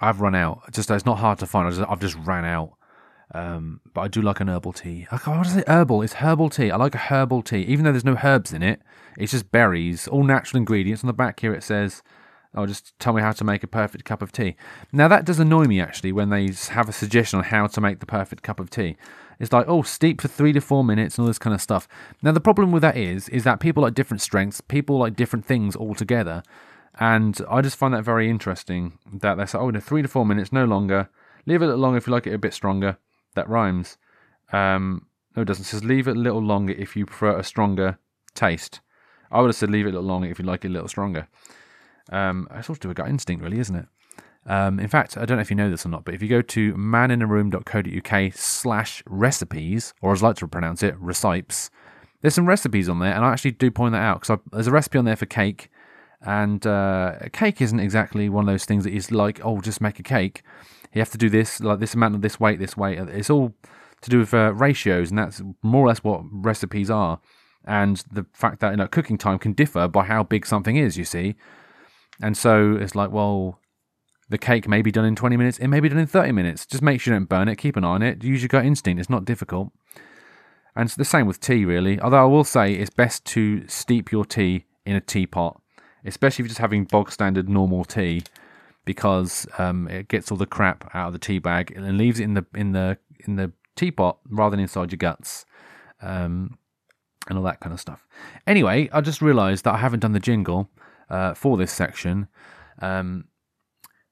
I've 0.00 0.20
run 0.20 0.34
out. 0.34 0.72
Just 0.72 0.90
it's 0.90 1.04
not 1.04 1.18
hard 1.18 1.38
to 1.40 1.46
find. 1.46 1.72
Just, 1.72 1.88
I've 1.88 2.00
just 2.00 2.16
ran 2.16 2.44
out. 2.44 2.72
Um, 3.32 3.80
but 3.94 4.00
I 4.00 4.08
do 4.08 4.22
like 4.22 4.40
an 4.40 4.48
herbal 4.48 4.72
tea. 4.72 5.06
I 5.12 5.18
can't- 5.18 5.46
it? 5.56 5.68
Herbal. 5.68 6.02
It's 6.02 6.14
herbal 6.14 6.50
tea. 6.50 6.70
I 6.70 6.76
like 6.76 6.94
a 6.94 6.98
herbal 6.98 7.42
tea, 7.42 7.60
even 7.62 7.84
though 7.84 7.92
there's 7.92 8.04
no 8.04 8.18
herbs 8.22 8.52
in 8.52 8.62
it. 8.62 8.82
It's 9.16 9.32
just 9.32 9.52
berries, 9.52 10.08
all 10.08 10.24
natural 10.24 10.58
ingredients. 10.58 11.04
On 11.04 11.06
the 11.06 11.12
back 11.12 11.38
here 11.40 11.52
it 11.52 11.62
says, 11.62 12.02
"Oh, 12.54 12.66
just 12.66 12.98
tell 12.98 13.12
me 13.12 13.22
how 13.22 13.32
to 13.32 13.44
make 13.44 13.62
a 13.62 13.68
perfect 13.68 14.04
cup 14.04 14.22
of 14.22 14.32
tea." 14.32 14.56
Now 14.92 15.06
that 15.08 15.24
does 15.24 15.38
annoy 15.38 15.66
me 15.66 15.80
actually 15.80 16.10
when 16.10 16.30
they 16.30 16.50
have 16.70 16.88
a 16.88 16.92
suggestion 16.92 17.38
on 17.38 17.44
how 17.44 17.66
to 17.68 17.80
make 17.80 18.00
the 18.00 18.06
perfect 18.06 18.42
cup 18.42 18.58
of 18.58 18.70
tea. 18.70 18.96
It's 19.40 19.52
like, 19.52 19.66
oh, 19.68 19.82
steep 19.82 20.20
for 20.20 20.28
three 20.28 20.52
to 20.52 20.60
four 20.60 20.84
minutes 20.84 21.16
and 21.16 21.24
all 21.24 21.26
this 21.26 21.38
kind 21.38 21.54
of 21.54 21.62
stuff. 21.62 21.88
Now 22.22 22.32
the 22.32 22.40
problem 22.40 22.70
with 22.70 22.82
that 22.82 22.96
is, 22.96 23.28
is 23.30 23.42
that 23.44 23.58
people 23.58 23.82
like 23.82 23.94
different 23.94 24.20
strengths, 24.20 24.60
people 24.60 24.98
like 24.98 25.16
different 25.16 25.46
things 25.46 25.74
altogether. 25.74 26.42
And 26.98 27.40
I 27.50 27.62
just 27.62 27.78
find 27.78 27.94
that 27.94 28.04
very 28.04 28.28
interesting 28.28 28.98
that 29.12 29.36
they 29.36 29.46
say, 29.46 29.58
oh, 29.58 29.70
no, 29.70 29.80
three 29.80 30.02
to 30.02 30.08
four 30.08 30.26
minutes, 30.26 30.52
no 30.52 30.66
longer. 30.66 31.08
Leave 31.46 31.62
it 31.62 31.64
a 31.64 31.68
little 31.68 31.80
longer 31.80 31.96
if 31.96 32.06
you 32.06 32.12
like 32.12 32.26
it 32.26 32.34
a 32.34 32.38
bit 32.38 32.52
stronger. 32.52 32.98
That 33.34 33.48
rhymes. 33.48 33.96
Um, 34.52 35.06
no, 35.34 35.42
it 35.42 35.46
doesn't. 35.46 35.64
It 35.64 35.68
says 35.68 35.84
leave 35.84 36.08
it 36.08 36.16
a 36.16 36.20
little 36.20 36.42
longer 36.42 36.74
if 36.76 36.94
you 36.94 37.06
prefer 37.06 37.38
a 37.38 37.44
stronger 37.44 37.98
taste. 38.34 38.80
I 39.30 39.40
would 39.40 39.48
have 39.48 39.56
said 39.56 39.70
leave 39.70 39.86
it 39.86 39.90
a 39.90 39.92
little 39.92 40.08
longer 40.08 40.28
if 40.28 40.38
you 40.38 40.44
like 40.44 40.64
it 40.64 40.68
a 40.68 40.72
little 40.72 40.88
stronger. 40.88 41.28
Um, 42.10 42.48
it's 42.52 42.68
all 42.68 42.74
to 42.74 42.80
do 42.80 42.88
with 42.88 42.96
gut 42.96 43.08
instinct, 43.08 43.42
really, 43.42 43.60
isn't 43.60 43.76
it? 43.76 43.86
Um, 44.46 44.80
in 44.80 44.88
fact, 44.88 45.16
I 45.16 45.26
don't 45.26 45.36
know 45.36 45.42
if 45.42 45.50
you 45.50 45.56
know 45.56 45.70
this 45.70 45.84
or 45.84 45.90
not, 45.90 46.04
but 46.04 46.14
if 46.14 46.22
you 46.22 46.28
go 46.28 46.42
to 46.42 46.74
maninaroom.co.uk 46.74 48.32
slash 48.34 49.02
recipes, 49.06 49.94
or 50.00 50.12
as 50.12 50.22
I 50.22 50.28
like 50.28 50.36
to 50.36 50.48
pronounce 50.48 50.82
it, 50.82 50.96
recipes, 50.98 51.70
there's 52.22 52.34
some 52.34 52.46
recipes 52.46 52.88
on 52.88 52.98
there, 52.98 53.14
and 53.14 53.24
I 53.24 53.32
actually 53.32 53.52
do 53.52 53.70
point 53.70 53.92
that 53.92 54.02
out 54.02 54.20
because 54.20 54.38
there's 54.50 54.66
a 54.66 54.72
recipe 54.72 54.98
on 54.98 55.04
there 55.04 55.16
for 55.16 55.26
cake, 55.26 55.70
and 56.22 56.66
uh, 56.66 57.16
cake 57.32 57.60
isn't 57.60 57.80
exactly 57.80 58.28
one 58.28 58.48
of 58.48 58.52
those 58.52 58.64
things 58.64 58.84
that 58.84 58.94
is 58.94 59.10
like, 59.10 59.40
oh, 59.44 59.60
just 59.60 59.80
make 59.80 59.98
a 59.98 60.02
cake. 60.02 60.42
You 60.92 61.00
have 61.00 61.10
to 61.10 61.18
do 61.18 61.30
this, 61.30 61.60
like 61.60 61.78
this 61.78 61.94
amount 61.94 62.14
of 62.14 62.22
this 62.22 62.40
weight, 62.40 62.58
this 62.58 62.76
weight. 62.76 62.98
It's 62.98 63.30
all 63.30 63.54
to 64.00 64.10
do 64.10 64.18
with 64.18 64.34
uh, 64.34 64.52
ratios, 64.54 65.10
and 65.10 65.18
that's 65.18 65.42
more 65.62 65.84
or 65.84 65.88
less 65.88 66.02
what 66.02 66.22
recipes 66.30 66.90
are. 66.90 67.20
And 67.64 68.02
the 68.10 68.26
fact 68.32 68.60
that 68.60 68.70
you 68.70 68.76
know 68.78 68.88
cooking 68.88 69.18
time 69.18 69.38
can 69.38 69.52
differ 69.52 69.86
by 69.86 70.04
how 70.04 70.22
big 70.22 70.46
something 70.46 70.76
is, 70.76 70.96
you 70.96 71.04
see. 71.04 71.36
And 72.22 72.36
so 72.36 72.76
it's 72.76 72.94
like, 72.94 73.10
well, 73.10 73.59
the 74.30 74.38
cake 74.38 74.68
may 74.68 74.80
be 74.80 74.90
done 74.90 75.04
in 75.04 75.16
20 75.16 75.36
minutes, 75.36 75.58
it 75.58 75.68
may 75.68 75.80
be 75.80 75.88
done 75.88 75.98
in 75.98 76.06
30 76.06 76.32
minutes. 76.32 76.64
Just 76.64 76.82
make 76.82 77.00
sure 77.00 77.12
you 77.12 77.18
don't 77.18 77.28
burn 77.28 77.48
it, 77.48 77.56
keep 77.56 77.76
an 77.76 77.84
eye 77.84 77.88
on 77.88 78.02
it, 78.02 78.24
use 78.24 78.42
your 78.42 78.48
gut 78.48 78.64
instinct, 78.64 79.00
it's 79.00 79.10
not 79.10 79.24
difficult. 79.24 79.70
And 80.74 80.86
it's 80.86 80.96
the 80.96 81.04
same 81.04 81.26
with 81.26 81.40
tea, 81.40 81.64
really. 81.64 82.00
Although 82.00 82.22
I 82.22 82.26
will 82.26 82.44
say 82.44 82.74
it's 82.74 82.90
best 82.90 83.24
to 83.26 83.66
steep 83.66 84.12
your 84.12 84.24
tea 84.24 84.66
in 84.86 84.94
a 84.94 85.00
teapot, 85.00 85.60
especially 86.04 86.44
if 86.44 86.46
you're 86.46 86.48
just 86.48 86.60
having 86.60 86.84
bog 86.84 87.10
standard 87.10 87.48
normal 87.48 87.84
tea, 87.84 88.22
because 88.84 89.46
um, 89.58 89.88
it 89.88 90.08
gets 90.08 90.30
all 90.30 90.38
the 90.38 90.46
crap 90.46 90.88
out 90.94 91.08
of 91.08 91.12
the 91.12 91.18
tea 91.18 91.38
bag 91.38 91.72
and 91.74 91.98
leaves 91.98 92.20
it 92.20 92.24
in 92.24 92.34
the 92.34 92.46
in 92.54 92.72
the 92.72 92.96
in 93.26 93.36
the 93.36 93.52
teapot 93.76 94.18
rather 94.28 94.52
than 94.52 94.60
inside 94.60 94.92
your 94.92 94.96
guts. 94.96 95.44
Um, 96.00 96.56
and 97.28 97.38
all 97.38 97.44
that 97.44 97.60
kind 97.60 97.72
of 97.72 97.80
stuff. 97.80 98.06
Anyway, 98.46 98.88
I 98.92 99.00
just 99.00 99.20
realised 99.20 99.64
that 99.64 99.74
I 99.74 99.78
haven't 99.78 100.00
done 100.00 100.12
the 100.12 100.20
jingle 100.20 100.70
uh, 101.10 101.34
for 101.34 101.56
this 101.56 101.70
section. 101.70 102.28
Um, 102.80 103.26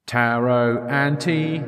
tarot 0.09 0.87
and 0.88 1.21
tea, 1.21 1.62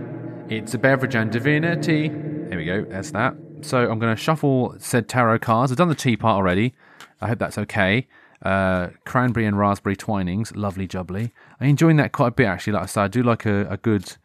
it's 0.49 0.75
a 0.75 0.79
beverage 0.79 1.15
and 1.15 1.31
divinity. 1.31 2.09
There 2.09 2.59
we 2.59 2.65
go, 2.65 2.85
that's 2.85 3.13
that. 3.13 3.37
So 3.61 3.79
I'm 3.91 3.99
going 3.99 4.17
to 4.17 4.21
shuffle 4.21 4.75
said 4.79 5.09
tarot 5.09 5.41
cards. 5.41 5.71
I've 5.71 5.79
done 5.79 5.89
the 5.89 5.95
tea 5.95 6.17
part 6.17 6.37
already. 6.37 6.75
I 7.21 7.29
hope 7.29 7.39
that's 7.39 7.59
okay. 7.59 8.09
Uh, 8.43 8.89
cranberry 9.05 9.45
and 9.45 9.59
raspberry 9.59 9.95
twinings, 9.95 10.57
lovely 10.57 10.89
jubbly. 10.89 11.31
I'm 11.61 11.69
enjoying 11.69 11.99
that 11.99 12.13
quite 12.13 12.29
a 12.29 12.33
bit 12.33 12.47
actually. 12.47 12.73
Like 12.73 12.85
I 12.85 12.87
said, 12.87 13.03
I 13.03 13.09
do 13.09 13.23
like 13.23 13.45
a, 13.45 13.67
a 13.69 13.77
good 13.77 14.17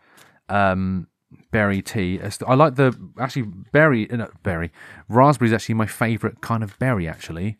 um, 0.47 1.07
berry 1.51 1.81
tea. 1.81 2.21
I 2.47 2.55
like 2.55 2.75
the 2.75 2.97
actually 3.19 3.51
berry, 3.73 4.09
uh, 4.09 4.15
no, 4.15 4.29
berry. 4.43 4.71
Raspberry 5.09 5.49
is 5.49 5.53
actually 5.53 5.75
my 5.75 5.87
favourite 5.87 6.39
kind 6.39 6.63
of 6.63 6.79
berry 6.79 7.07
actually. 7.07 7.57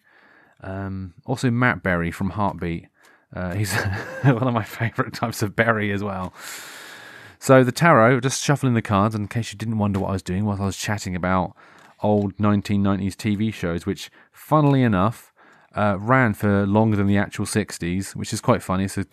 Um, 0.62 1.16
also 1.26 1.52
Matt 1.52 1.84
Berry 1.84 2.12
from 2.12 2.32
Heartbeat. 2.32 2.88
Uh, 3.36 3.54
he's 3.54 3.74
one 4.24 4.48
of 4.48 4.54
my 4.54 4.64
favourite 4.64 5.14
types 5.14 5.42
of 5.42 5.56
berry 5.56 5.92
as 5.92 6.04
well. 6.04 6.34
So 7.38 7.64
the 7.64 7.72
tarot, 7.72 8.22
just 8.22 8.44
shuffling 8.44 8.74
the 8.74 8.82
cards, 8.82 9.14
in 9.14 9.28
case 9.28 9.52
you 9.52 9.58
didn't 9.58 9.78
wonder 9.78 10.00
what 10.00 10.10
I 10.10 10.14
was 10.14 10.24
doing 10.24 10.46
whilst 10.46 10.62
I 10.62 10.66
was 10.66 10.78
chatting 10.78 11.16
about 11.16 11.56
old 12.02 12.38
1990s 12.38 13.16
TV 13.16 13.54
shows, 13.54 13.86
which, 13.86 14.10
funnily 14.32 14.82
enough, 14.82 15.34
uh, 15.76 15.98
ran 16.00 16.34
for 16.34 16.66
longer 16.66 16.96
than 16.96 17.08
the 17.08 17.18
actual 17.18 17.46
60s, 17.46 18.16
which 18.16 18.32
is 18.32 18.42
quite 18.42 18.64
funny. 18.64 18.86
It's 18.86 18.98
a 18.98 19.06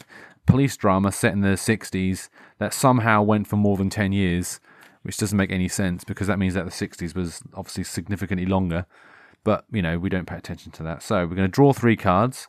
police 0.47 0.77
drama 0.77 1.13
set 1.13 1.33
in 1.33 1.41
the 1.41 1.57
60s 1.57 2.29
that 2.59 2.73
somehow 2.73 3.23
went 3.23 3.49
for 3.49 3.57
more 3.57 3.77
than 3.77 3.91
10 3.91 4.13
years, 4.13 4.61
which 5.03 5.17
doesn't 5.17 5.37
make 5.37 5.51
any 5.51 5.69
sense 5.69 6.05
because 6.05 6.27
that 6.29 6.39
means 6.39 6.55
that 6.55 6.65
the 6.65 6.71
60s 6.71 7.15
was 7.15 7.43
obviously 7.55 7.85
significantly 7.85 8.47
longer. 8.47 8.87
But, 9.45 9.65
you 9.73 9.83
know, 9.83 9.99
we 9.99 10.09
don't 10.09 10.27
pay 10.27 10.37
attention 10.37 10.71
to 10.73 10.83
that. 10.85 11.03
So 11.03 11.27
we're 11.27 11.35
going 11.35 11.49
to 11.49 11.49
draw 11.49 11.73
three 11.73 11.97
cards. 11.97 12.47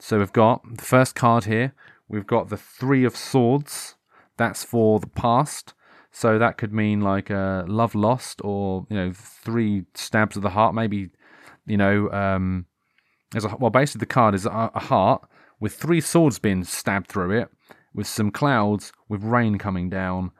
So 0.00 0.18
we've 0.18 0.32
got 0.32 0.62
the 0.78 0.84
first 0.84 1.14
card 1.14 1.44
here. 1.44 1.74
We've 2.08 2.26
got 2.26 2.48
the 2.48 2.56
Three 2.56 3.04
of 3.04 3.14
Swords. 3.14 3.96
That's 4.38 4.64
for 4.64 4.98
the 4.98 5.06
past. 5.06 5.74
So 6.10 6.38
that 6.38 6.56
could 6.56 6.72
mean 6.72 7.02
like 7.02 7.30
uh, 7.30 7.64
love 7.68 7.94
lost, 7.94 8.40
or 8.42 8.86
you 8.88 8.96
know, 8.96 9.12
three 9.12 9.84
stabs 9.94 10.36
of 10.36 10.42
the 10.42 10.50
heart. 10.50 10.74
Maybe 10.74 11.10
you 11.66 11.76
know, 11.76 12.10
um, 12.10 12.66
a 13.34 13.56
well, 13.58 13.70
basically 13.70 14.00
the 14.00 14.06
card 14.06 14.34
is 14.34 14.46
a, 14.46 14.70
a 14.74 14.80
heart 14.80 15.22
with 15.60 15.74
three 15.74 16.00
swords 16.00 16.38
being 16.38 16.64
stabbed 16.64 17.06
through 17.06 17.38
it, 17.38 17.48
with 17.94 18.06
some 18.06 18.30
clouds, 18.30 18.92
with 19.08 19.22
rain 19.22 19.58
coming 19.58 19.90
down, 19.90 20.32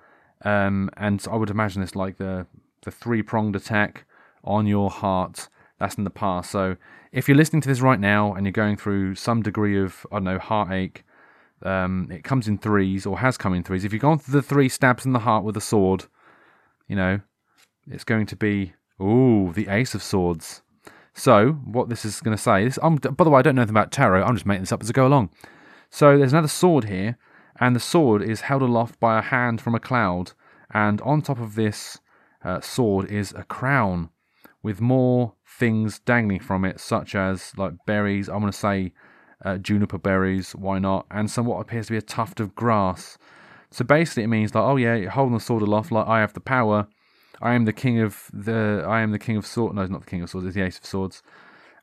um, 0.45 0.91
and 0.97 1.25
I 1.31 1.37
would 1.37 1.51
imagine 1.51 1.83
it's 1.83 1.95
like 1.95 2.17
the 2.17 2.47
the 2.83 2.91
three 2.91 3.23
pronged 3.23 3.55
attack 3.55 4.07
on 4.43 4.67
your 4.67 4.91
heart. 4.91 5.49
That's 5.81 5.97
in 5.97 6.05
the 6.05 6.11
past. 6.11 6.51
So 6.51 6.77
if 7.11 7.27
you're 7.27 7.37
listening 7.37 7.63
to 7.63 7.69
this 7.69 7.81
right 7.81 7.99
now 7.99 8.35
and 8.35 8.45
you're 8.45 8.53
going 8.53 8.77
through 8.77 9.17
some 9.17 9.43
degree 9.43 9.83
of 9.83 10.07
I 10.13 10.17
don't 10.17 10.25
know 10.25 10.39
heartache, 10.39 11.05
um, 11.63 12.09
it 12.11 12.23
comes 12.23 12.47
in 12.47 12.59
threes 12.59 13.07
or 13.07 13.19
has 13.19 13.37
come 13.37 13.55
in 13.55 13.65
threes. 13.65 13.85
If 13.85 13.93
you've 13.93 14.03
gone 14.03 14.19
through 14.19 14.41
the 14.41 14.47
three 14.47 14.69
stabs 14.69 15.07
in 15.07 15.13
the 15.13 15.21
heart 15.21 15.43
with 15.43 15.57
a 15.57 15.61
sword, 15.61 16.05
you 16.87 16.97
know, 16.97 17.21
it's 17.91 18.05
going 18.05 18.27
to 18.27 18.37
be 18.37 18.75
ooh 19.01 19.53
the 19.55 19.69
ace 19.69 19.95
of 19.95 20.03
swords. 20.03 20.63
So 21.15 21.53
what 21.65 21.89
this 21.89 22.05
is 22.05 22.21
going 22.21 22.37
to 22.37 22.43
say 22.43 22.65
is, 22.65 22.79
I'm, 22.83 22.97
by 22.97 23.25
the 23.25 23.31
way, 23.31 23.41
I 23.41 23.43
don't 23.43 23.57
know 23.57 23.63
anything 23.63 23.77
about 23.77 23.91
tarot. 23.91 24.23
I'm 24.23 24.35
just 24.35 24.47
making 24.47 24.63
this 24.63 24.73
up 24.73 24.83
as 24.83 24.91
I 24.91 24.93
go 24.93 25.07
along. 25.07 25.31
So 25.91 26.17
there's 26.17 26.33
another 26.33 26.49
sword 26.49 26.85
here, 26.85 27.19
and 27.59 27.75
the 27.75 27.81
sword 27.81 28.23
is 28.23 28.43
held 28.43 28.63
aloft 28.63 29.01
by 29.01 29.19
a 29.19 29.23
hand 29.23 29.61
from 29.61 29.75
a 29.75 29.81
cloud, 29.81 30.33
and 30.73 31.01
on 31.01 31.21
top 31.21 31.41
of 31.41 31.57
this 31.57 31.99
uh, 32.45 32.61
sword 32.61 33.11
is 33.11 33.33
a 33.33 33.45
crown 33.45 34.11
with 34.63 34.81
more 34.81 35.35
things 35.47 35.99
dangling 36.01 36.41
from 36.41 36.65
it, 36.65 36.81
such 36.81 37.15
as 37.15 37.53
like 37.57 37.73
berries. 37.87 38.29
I'm 38.29 38.41
going 38.41 38.53
to 38.53 38.59
say 38.59 38.93
uh, 39.45 39.59
juniper 39.59 39.99
berries, 39.99 40.53
why 40.53 40.79
not? 40.79 41.07
And 41.11 41.31
some 41.31 41.47
what 41.47 41.61
appears 41.61 41.87
to 41.87 41.93
be 41.93 41.99
a 41.99 42.03
tuft 42.03 42.41
of 42.41 42.55
grass. 42.55 43.19
So 43.71 43.85
basically, 43.85 44.25
it 44.25 44.29
means 44.29 44.55
like, 44.55 44.65
oh 44.65 44.77
yeah, 44.77 44.97
you're 44.97 45.11
holding 45.11 45.35
the 45.35 45.41
sword 45.41 45.63
aloft, 45.63 45.93
like 45.93 46.07
I 46.07 46.21
have 46.21 46.35
the 46.35 46.41
power. 46.41 46.89
I 47.41 47.55
am 47.55 47.65
the 47.65 47.73
king 47.73 48.01
of 48.01 48.29
the. 48.33 48.85
I 48.87 49.01
am 49.01 49.13
the 49.13 49.19
king 49.19 49.37
of 49.37 49.47
swords. 49.47 49.75
No, 49.75 49.83
it's 49.83 49.91
not 49.91 50.03
the 50.03 50.11
king 50.11 50.23
of 50.23 50.29
swords. 50.29 50.47
It's 50.47 50.55
the 50.55 50.63
ace 50.63 50.79
of 50.79 50.85
swords. 50.85 51.23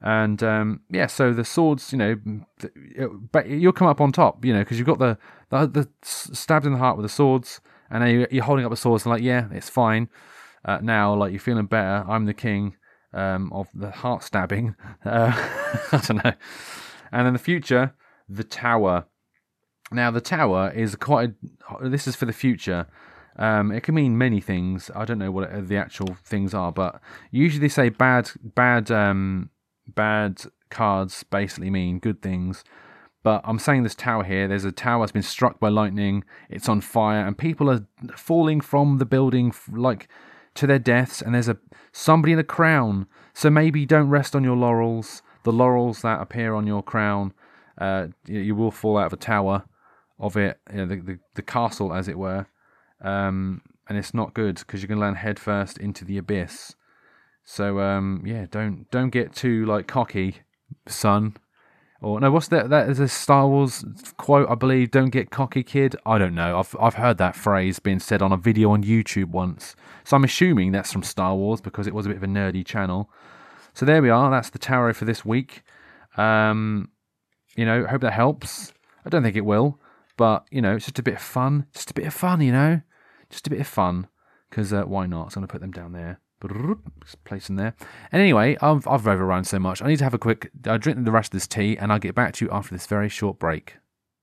And 0.02 0.44
um, 0.44 0.82
yeah, 0.92 1.08
so 1.08 1.34
the 1.34 1.44
swords, 1.44 1.92
you 1.92 1.98
know, 1.98 2.16
but 3.32 3.48
you'll 3.48 3.74
come 3.74 3.88
up 3.88 4.00
on 4.00 4.12
top, 4.12 4.46
you 4.46 4.54
know, 4.54 4.60
because 4.60 4.78
you've 4.78 4.86
got 4.86 5.00
the, 5.00 5.18
the 5.50 5.68
the 5.68 5.90
stabbed 6.04 6.68
in 6.68 6.74
the 6.74 6.78
heart 6.78 6.98
with 6.98 7.06
the 7.06 7.10
swords, 7.10 7.62
and 7.90 8.28
you're 8.30 8.44
holding 8.44 8.66
up 8.66 8.70
the 8.70 8.78
swords, 8.78 9.06
and 9.06 9.12
like, 9.12 9.24
yeah, 9.24 9.48
it's 9.52 9.70
fine. 9.70 10.10
Uh, 10.68 10.80
now, 10.82 11.16
like 11.16 11.32
you're 11.32 11.40
feeling 11.40 11.66
better. 11.66 12.06
I'm 12.08 12.26
the 12.26 12.34
king 12.34 12.76
um, 13.14 13.52
of 13.54 13.68
the 13.74 13.92
heart 13.92 14.24
stabbing. 14.24 14.76
Uh, 15.06 15.32
I 15.92 16.02
don't 16.06 16.24
know. 16.24 16.34
And 17.12 17.28
in 17.28 17.34
the 17.34 17.40
future, 17.40 17.94
the 18.28 18.44
tower. 18.44 19.06
Now, 19.92 20.12
the 20.12 20.20
tower 20.20 20.70
is 20.76 20.96
quite. 20.96 21.32
A, 21.82 21.88
this 21.88 22.08
is 22.08 22.16
for 22.18 22.26
the 22.26 22.34
future. 22.34 22.88
Um, 23.38 23.72
it 23.72 23.84
can 23.84 23.96
mean 23.96 24.18
many 24.18 24.42
things. 24.42 24.92
I 24.94 25.06
don't 25.06 25.20
know 25.20 25.32
what 25.32 25.70
the 25.70 25.78
actual 25.78 26.18
things 26.26 26.54
are, 26.54 26.72
but 26.72 27.00
usually 27.32 27.62
they 27.62 27.70
say 27.70 27.90
bad, 27.90 28.32
bad, 28.44 28.90
um, 28.92 29.52
bad 29.88 30.42
cards 30.70 31.24
basically 31.24 31.70
mean 31.70 32.00
good 32.00 32.22
things. 32.22 32.64
But 33.24 33.42
I'm 33.46 33.60
saying 33.60 33.84
this 33.84 33.96
tower 33.96 34.24
here. 34.24 34.48
There's 34.48 34.66
a 34.66 34.72
tower 34.72 35.04
that's 35.04 35.12
been 35.12 35.22
struck 35.22 35.60
by 35.60 35.70
lightning. 35.70 36.24
It's 36.50 36.68
on 36.68 36.82
fire, 36.82 37.26
and 37.26 37.38
people 37.38 37.70
are 37.70 37.86
falling 38.16 38.60
from 38.60 38.98
the 38.98 39.06
building 39.06 39.54
like 39.72 40.10
to 40.58 40.68
their 40.68 40.80
deaths. 40.80 41.22
And 41.22 41.34
there's 41.34 41.48
a 41.48 41.58
somebody 41.92 42.34
in 42.34 42.40
a 42.40 42.44
crown. 42.44 43.08
So 43.34 43.50
maybe 43.50 43.86
don't 43.86 44.10
rest 44.10 44.36
on 44.36 44.44
your 44.44 44.56
laurels. 44.56 45.22
The 45.44 45.52
laurels 45.52 46.02
that 46.02 46.22
appear 46.22 46.54
on 46.54 46.68
your 46.68 46.84
crown, 46.84 47.34
uh, 47.78 48.08
you, 48.26 48.40
you 48.40 48.56
will 48.56 48.72
fall 48.72 48.98
out 48.98 49.08
of 49.08 49.14
a 49.14 49.18
tower 49.18 49.64
of 50.20 50.36
it, 50.36 50.60
you 50.72 50.78
know, 50.78 50.86
the, 50.88 50.96
the 50.98 51.20
the 51.36 51.42
castle 51.42 51.94
as 51.94 52.08
it 52.08 52.18
were. 52.18 52.48
Um, 53.02 53.62
and 53.88 53.98
it's 53.98 54.14
not 54.14 54.34
good 54.34 54.58
because 54.58 54.82
you're 54.82 54.88
going 54.88 55.00
to 55.00 55.06
land 55.06 55.18
headfirst 55.18 55.78
into 55.78 56.04
the 56.04 56.18
abyss. 56.18 56.76
So 57.46 57.80
um, 57.80 58.24
yeah, 58.26 58.48
don't 58.52 58.90
don't 58.92 59.10
get 59.10 59.34
too 59.34 59.66
like 59.66 59.88
cocky, 59.88 60.38
son. 60.88 61.38
Or 62.02 62.20
no, 62.20 62.30
what's 62.30 62.48
that? 62.50 62.70
That 62.70 62.90
is 62.90 63.00
a 63.00 63.08
Star 63.08 63.48
Wars 63.48 63.84
quote, 64.18 64.48
I 64.50 64.56
believe. 64.56 64.92
Don't 64.92 65.10
get 65.10 65.32
cocky, 65.32 65.64
kid. 65.64 65.96
I 66.06 66.18
don't 66.18 66.36
know. 66.36 66.60
I've 66.60 66.76
I've 66.80 66.94
heard 66.96 67.18
that 67.18 67.36
phrase 67.36 67.80
being 67.80 68.00
said 68.00 68.22
on 68.22 68.32
a 68.32 68.38
video 68.38 68.72
on 68.72 68.84
YouTube 68.84 69.30
once. 69.30 69.76
So 70.04 70.16
I'm 70.16 70.24
assuming 70.24 70.72
that's 70.72 70.92
from 70.92 71.04
Star 71.04 71.36
Wars 71.36 71.60
because 71.60 71.88
it 71.88 71.94
was 71.96 72.06
a 72.06 72.10
bit 72.10 72.18
of 72.18 72.24
a 72.24 72.28
nerdy 72.28 72.64
channel. 72.64 73.10
So 73.74 73.86
there 73.86 74.02
we 74.02 74.10
are. 74.10 74.30
That's 74.30 74.52
the 74.52 74.60
tarot 74.60 74.94
for 74.94 75.06
this 75.06 75.26
week. 75.26 75.64
Um, 76.18 76.90
you 77.56 77.66
know, 77.66 77.86
hope 77.88 78.02
that 78.02 78.14
helps. 78.14 78.74
I 79.06 79.10
don't 79.10 79.24
think 79.24 79.36
it 79.36 79.46
will, 79.46 79.80
but 80.18 80.46
you 80.52 80.62
know, 80.62 80.76
it's 80.76 80.86
just 80.86 81.00
a 81.00 81.04
bit 81.04 81.16
of 81.16 81.22
fun. 81.22 81.66
Just 81.74 81.92
a 81.92 81.94
bit 81.96 82.06
of 82.06 82.14
fun, 82.14 82.42
you 82.42 82.52
know, 82.52 82.82
just 83.30 83.48
a 83.48 83.50
bit 83.50 83.60
of 83.60 83.68
fun. 83.68 84.08
Because 84.50 84.72
uh, 84.72 84.84
why 84.84 85.08
not? 85.08 85.32
So 85.32 85.38
I'm 85.38 85.42
gonna 85.42 85.52
put 85.52 85.62
them 85.62 85.72
down 85.72 85.94
there. 85.94 86.20
Place 87.26 87.48
them 87.48 87.56
there. 87.56 87.74
And 88.12 88.22
anyway, 88.22 88.58
I've, 88.62 88.88
I've 88.88 89.08
overrun 89.08 89.44
so 89.44 89.60
much. 89.60 89.82
I 89.82 89.88
need 89.88 89.98
to 89.98 90.04
have 90.04 90.14
a 90.14 90.20
quick. 90.20 90.52
I 90.66 90.78
drink 90.78 91.04
the 91.04 91.12
rest 91.12 91.34
of 91.34 91.40
this 91.40 91.48
tea, 91.48 91.78
and 91.78 91.92
I'll 91.92 92.00
get 92.00 92.16
back 92.16 92.34
to 92.36 92.46
you 92.46 92.52
after 92.52 92.76
this 92.76 92.86
very 92.86 93.10
short 93.10 93.40
break. 93.40 93.78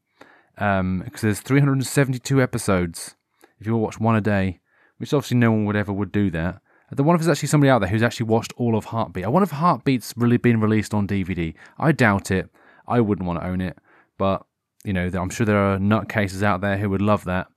because 0.54 0.80
um, 0.80 1.04
there's 1.20 1.40
372 1.40 2.42
episodes. 2.42 3.14
If 3.60 3.66
you 3.66 3.76
watch 3.76 4.00
one 4.00 4.16
a 4.16 4.20
day, 4.20 4.60
which 5.02 5.12
obviously 5.12 5.36
no 5.36 5.50
one 5.50 5.64
would 5.64 5.74
ever 5.74 5.92
would 5.92 6.12
do 6.12 6.30
that. 6.30 6.60
I 6.96 7.02
wonder 7.02 7.16
if 7.16 7.26
there's 7.26 7.36
actually 7.36 7.48
somebody 7.48 7.70
out 7.70 7.80
there 7.80 7.88
who's 7.88 8.04
actually 8.04 8.26
watched 8.26 8.52
all 8.56 8.76
of 8.76 8.84
Heartbeat. 8.84 9.24
I 9.24 9.28
wonder 9.28 9.42
if 9.42 9.50
Heartbeat's 9.50 10.14
really 10.16 10.36
been 10.36 10.60
released 10.60 10.94
on 10.94 11.08
DVD. 11.08 11.54
I 11.76 11.90
doubt 11.90 12.30
it. 12.30 12.48
I 12.86 13.00
wouldn't 13.00 13.26
want 13.26 13.40
to 13.40 13.46
own 13.46 13.60
it, 13.60 13.76
but 14.16 14.46
you 14.84 14.92
know, 14.92 15.10
I'm 15.12 15.28
sure 15.28 15.44
there 15.44 15.56
are 15.58 15.76
nutcases 15.78 16.44
out 16.44 16.60
there 16.60 16.76
who 16.78 16.88
would 16.88 17.02
love 17.02 17.24
that. 17.24 17.48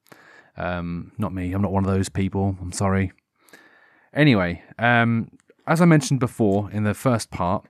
Um, 0.58 1.12
not 1.20 1.34
me. 1.34 1.54
I'm 1.54 1.62
not 1.62 1.72
one 1.72 1.86
of 1.86 1.92
those 1.92 2.10
people. 2.10 2.58
I'm 2.60 2.72
sorry. 2.72 3.12
Anyway, 4.12 4.64
um, 4.80 5.30
as 5.68 5.82
I 5.82 5.86
mentioned 5.86 6.20
before 6.20 6.72
in 6.72 6.84
the 6.84 6.96
first 6.96 7.30
part, 7.30 7.68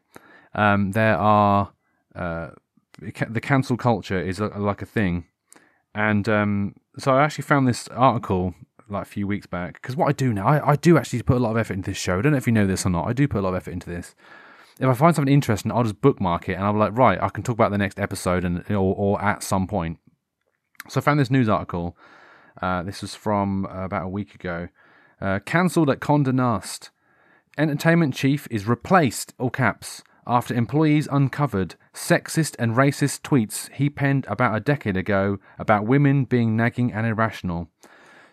um, 0.54 0.94
there 0.94 1.18
are 1.18 1.74
uh, 2.16 2.52
the 3.02 3.42
cancel 3.42 3.76
culture 3.76 4.22
is 4.22 4.40
a, 4.40 4.48
like 4.48 4.82
a 4.82 4.86
thing, 4.86 5.26
and 5.94 6.30
um, 6.30 6.76
so 6.98 7.12
I 7.12 7.26
actually 7.26 7.44
found 7.44 7.68
this 7.68 7.90
article 7.90 8.56
like 8.90 9.04
a 9.04 9.10
few 9.10 9.28
weeks 9.28 9.48
back. 9.48 9.82
Because 9.82 9.96
what 9.96 10.08
I 10.08 10.12
do 10.12 10.34
now, 10.34 10.48
I, 10.48 10.72
I 10.72 10.76
do 10.76 10.98
actually 10.98 11.22
put 11.24 11.38
a 11.38 11.40
lot 11.40 11.52
of 11.52 11.58
effort 11.58 11.74
into 11.74 11.92
this 11.92 11.98
show. 11.98 12.20
I 12.20 12.22
don't 12.22 12.32
know 12.32 12.38
if 12.38 12.48
you 12.48 12.54
know 12.54 12.68
this 12.68 12.86
or 12.86 12.90
not. 12.90 13.08
I 13.08 13.14
do 13.14 13.28
put 13.28 13.40
a 13.40 13.42
lot 13.42 13.50
of 13.50 13.56
effort 13.56 13.72
into 13.72 13.90
this. 13.90 14.16
If 14.80 14.88
I 14.88 14.94
find 14.94 15.16
something 15.16 15.34
interesting, 15.34 15.72
I'll 15.72 15.84
just 15.84 16.02
bookmark 16.02 16.50
it 16.50 16.54
and 16.54 16.64
I'll 16.64 16.74
be 16.74 16.80
like, 16.80 16.98
right, 16.98 17.22
I 17.22 17.30
can 17.30 17.44
talk 17.44 17.54
about 17.56 17.72
the 17.72 17.78
next 17.78 18.00
episode 18.00 18.44
and 18.44 18.64
or, 18.70 18.96
or 18.96 19.22
at 19.22 19.42
some 19.42 19.68
point. 19.68 20.00
So 20.90 21.00
I 21.00 21.04
found 21.04 21.20
this 21.20 21.32
news 21.32 21.50
article. 21.50 21.98
Uh, 22.62 22.84
this 22.84 23.02
was 23.02 23.16
from 23.16 23.66
uh, 23.66 23.86
about 23.86 24.06
a 24.06 24.10
week 24.10 24.36
ago. 24.36 24.68
Uh, 25.22 25.40
Cancelled 25.46 25.90
at 25.90 26.00
Condé 26.00 26.34
Nast. 26.34 26.92
Entertainment 27.58 28.14
chief 28.14 28.48
is 28.52 28.68
replaced, 28.68 29.34
all 29.40 29.50
caps, 29.50 30.04
after 30.28 30.54
employees 30.54 31.08
uncovered 31.10 31.76
sexist 31.94 32.56
and 32.60 32.76
racist 32.76 33.22
tweets 33.22 33.72
he 33.72 33.90
penned 33.90 34.26
about 34.28 34.56
a 34.56 34.60
decade 34.60 34.98
ago 34.98 35.38
about 35.58 35.86
women 35.86 36.26
being 36.26 36.58
nagging 36.58 36.92
and 36.92 37.08
irrational. 37.08 37.70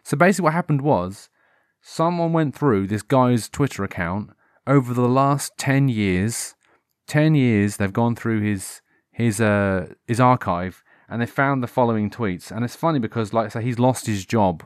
So 0.02 0.16
basically, 0.16 0.44
what 0.44 0.54
happened 0.54 0.82
was 0.82 1.28
someone 1.80 2.32
went 2.32 2.54
through 2.54 2.86
this 2.86 3.02
guy's 3.02 3.48
Twitter 3.48 3.84
account 3.84 4.30
over 4.66 4.94
the 4.94 5.08
last 5.08 5.52
10 5.58 5.88
years. 5.88 6.54
10 7.08 7.34
years 7.34 7.76
they've 7.76 7.92
gone 7.92 8.14
through 8.14 8.40
his 8.40 8.80
his 9.10 9.40
uh 9.40 9.86
his 10.06 10.20
archive 10.20 10.82
and 11.08 11.20
they 11.20 11.26
found 11.26 11.62
the 11.62 11.66
following 11.66 12.08
tweets. 12.08 12.50
And 12.50 12.64
it's 12.64 12.76
funny 12.76 12.98
because 12.98 13.32
like 13.32 13.46
I 13.46 13.48
say 13.48 13.62
he's 13.62 13.78
lost 13.78 14.06
his 14.06 14.24
job 14.24 14.62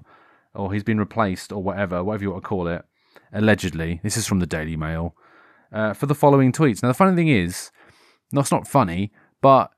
or 0.55 0.73
he's 0.73 0.85
been 0.85 0.99
replaced 0.99 1.51
or 1.53 1.63
whatever 1.63 2.05
whatever 2.05 2.25
you 2.25 2.31
want 2.31 2.45
to 2.45 2.49
call 2.49 2.69
it 2.69 2.85
allegedly. 3.33 4.01
This 4.03 4.17
is 4.17 4.27
from 4.27 4.39
the 4.39 4.47
Daily 4.47 4.77
Mail. 4.77 5.15
Uh, 5.73 5.93
for 5.93 6.07
the 6.07 6.15
following 6.15 6.53
tweets. 6.53 6.83
Now 6.83 6.89
the 6.89 6.95
funny 6.95 7.17
thing 7.17 7.29
is 7.29 7.73
that's 8.31 8.53
not 8.53 8.69
funny 8.69 9.13
but 9.43 9.71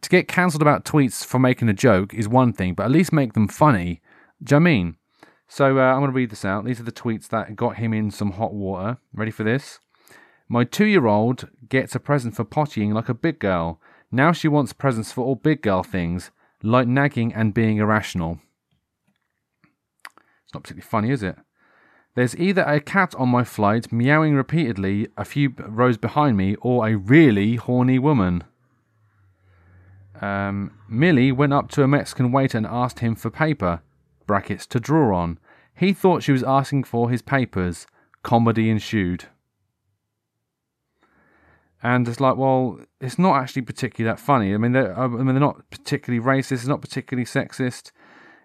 to 0.00 0.08
get 0.08 0.28
cancelled 0.28 0.62
about 0.62 0.84
tweets 0.84 1.24
for 1.24 1.38
making 1.38 1.68
a 1.68 1.74
joke 1.74 2.14
is 2.14 2.28
one 2.28 2.52
thing 2.52 2.74
but 2.74 2.84
at 2.84 2.90
least 2.90 3.12
make 3.12 3.34
them 3.34 3.48
funny 3.48 4.00
know 4.40 4.56
I 4.56 4.60
mean? 4.60 4.96
So 5.48 5.78
uh, 5.78 5.82
I'm 5.82 6.00
going 6.00 6.10
to 6.10 6.16
read 6.16 6.30
this 6.30 6.44
out. 6.44 6.64
These 6.64 6.80
are 6.80 6.84
the 6.84 6.92
tweets 6.92 7.28
that 7.28 7.56
got 7.56 7.76
him 7.76 7.92
in 7.94 8.10
some 8.10 8.32
hot 8.32 8.52
water. 8.52 8.98
Ready 9.14 9.30
for 9.30 9.44
this? 9.44 9.78
My 10.48 10.64
two 10.64 10.86
year 10.86 11.06
old 11.06 11.48
gets 11.68 11.94
a 11.94 12.00
present 12.00 12.36
for 12.36 12.44
pottying 12.44 12.92
like 12.92 13.08
a 13.08 13.14
big 13.14 13.38
girl. 13.38 13.80
Now 14.10 14.32
she 14.32 14.48
wants 14.48 14.72
presents 14.72 15.12
for 15.12 15.24
all 15.24 15.34
big 15.34 15.62
girl 15.62 15.82
things, 15.82 16.30
like 16.62 16.88
nagging 16.88 17.34
and 17.34 17.52
being 17.52 17.78
irrational. 17.78 18.40
It's 20.44 20.54
not 20.54 20.62
particularly 20.62 20.88
funny, 20.88 21.10
is 21.10 21.22
it? 21.22 21.36
There's 22.14 22.36
either 22.36 22.62
a 22.62 22.80
cat 22.80 23.14
on 23.16 23.28
my 23.28 23.44
flight 23.44 23.92
meowing 23.92 24.34
repeatedly 24.34 25.08
a 25.16 25.24
few 25.24 25.54
rows 25.58 25.98
behind 25.98 26.36
me, 26.36 26.56
or 26.56 26.88
a 26.88 26.96
really 26.96 27.56
horny 27.56 27.98
woman. 27.98 28.44
Um, 30.20 30.72
Millie 30.88 31.30
went 31.30 31.52
up 31.52 31.70
to 31.72 31.82
a 31.82 31.88
Mexican 31.88 32.32
waiter 32.32 32.58
and 32.58 32.66
asked 32.66 33.00
him 33.00 33.14
for 33.14 33.30
paper 33.30 33.82
brackets 34.28 34.64
to 34.66 34.78
draw 34.78 35.16
on. 35.16 35.40
He 35.74 35.92
thought 35.92 36.22
she 36.22 36.30
was 36.30 36.44
asking 36.44 36.84
for 36.84 37.10
his 37.10 37.22
papers. 37.22 37.88
Comedy 38.22 38.70
ensued. 38.70 39.24
And 41.82 42.06
it's 42.08 42.20
like, 42.20 42.36
well, 42.36 42.80
it's 43.00 43.18
not 43.18 43.40
actually 43.40 43.62
particularly 43.62 44.12
that 44.12 44.20
funny. 44.20 44.52
I 44.52 44.58
mean, 44.58 44.72
they're, 44.72 44.96
I 44.98 45.06
mean, 45.06 45.26
they're 45.26 45.40
not 45.40 45.70
particularly 45.70 46.24
racist. 46.24 46.52
It's 46.52 46.66
not 46.66 46.80
particularly 46.80 47.24
sexist. 47.24 47.92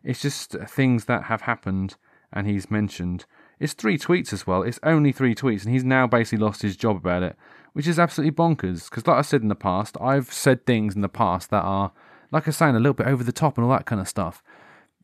It's 0.04 0.22
just 0.22 0.52
things 0.52 1.06
that 1.06 1.24
have 1.24 1.42
happened, 1.42 1.96
and 2.32 2.46
he's 2.46 2.70
mentioned. 2.70 3.26
It's 3.60 3.74
three 3.74 3.98
tweets 3.98 4.34
as 4.34 4.46
well. 4.46 4.62
It's 4.62 4.80
only 4.84 5.12
three 5.12 5.34
tweets, 5.34 5.64
and 5.64 5.74
he's 5.74 5.84
now 5.84 6.06
basically 6.06 6.44
lost 6.44 6.62
his 6.62 6.76
job 6.76 6.98
about 6.98 7.24
it, 7.24 7.36
which 7.74 7.88
is 7.88 7.98
absolutely 7.98 8.36
bonkers. 8.36 8.90
Because, 8.90 9.08
like 9.08 9.18
I 9.18 9.22
said 9.22 9.42
in 9.42 9.48
the 9.48 9.56
past, 9.56 9.98
I've 10.00 10.32
said 10.32 10.66
things 10.66 10.94
in 10.94 11.02
the 11.02 11.10
past 11.10 11.50
that 11.50 11.64
are, 11.64 11.92
like 12.32 12.44
I 12.44 12.50
was 12.50 12.58
saying, 12.58 12.76
a 12.76 12.80
little 12.80 12.94
bit 12.94 13.08
over 13.08 13.24
the 13.24 13.32
top 13.32 13.58
and 13.58 13.66
all 13.66 13.72
that 13.72 13.86
kind 13.88 14.02
of 14.02 14.08
stuff. 14.08 14.44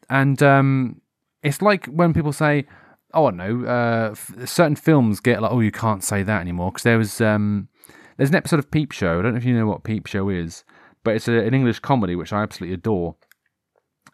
And 0.10 0.42
um, 0.42 1.02
it's 1.44 1.62
like 1.62 1.86
when 1.86 2.14
people 2.14 2.34
say, 2.34 2.66
"Oh, 3.14 3.28
I 3.28 3.32
know," 3.32 3.66
uh, 3.66 4.10
f- 4.12 4.50
certain 4.50 4.76
films 4.76 5.20
get 5.20 5.42
like, 5.42 5.52
"Oh, 5.52 5.60
you 5.60 5.72
can't 5.72 6.04
say 6.04 6.24
that 6.24 6.42
anymore," 6.42 6.72
because 6.72 6.84
there 6.84 6.98
was 6.98 7.22
um, 7.22 7.70
there's 8.18 8.30
an 8.30 8.36
episode 8.36 8.60
of 8.60 8.72
Peep 8.72 8.92
Show. 8.92 9.20
I 9.20 9.22
don't 9.22 9.34
know 9.34 9.38
if 9.38 9.46
you 9.46 9.54
know 9.54 9.68
what 9.68 9.84
Peep 9.84 10.08
Show 10.08 10.30
is, 10.30 10.64
but 11.04 11.16
it's 11.16 11.28
a, 11.28 11.34
an 11.34 11.54
English 11.54 11.80
comedy 11.80 12.16
which 12.16 12.34
I 12.34 12.42
absolutely 12.42 12.74
adore. 12.74 13.16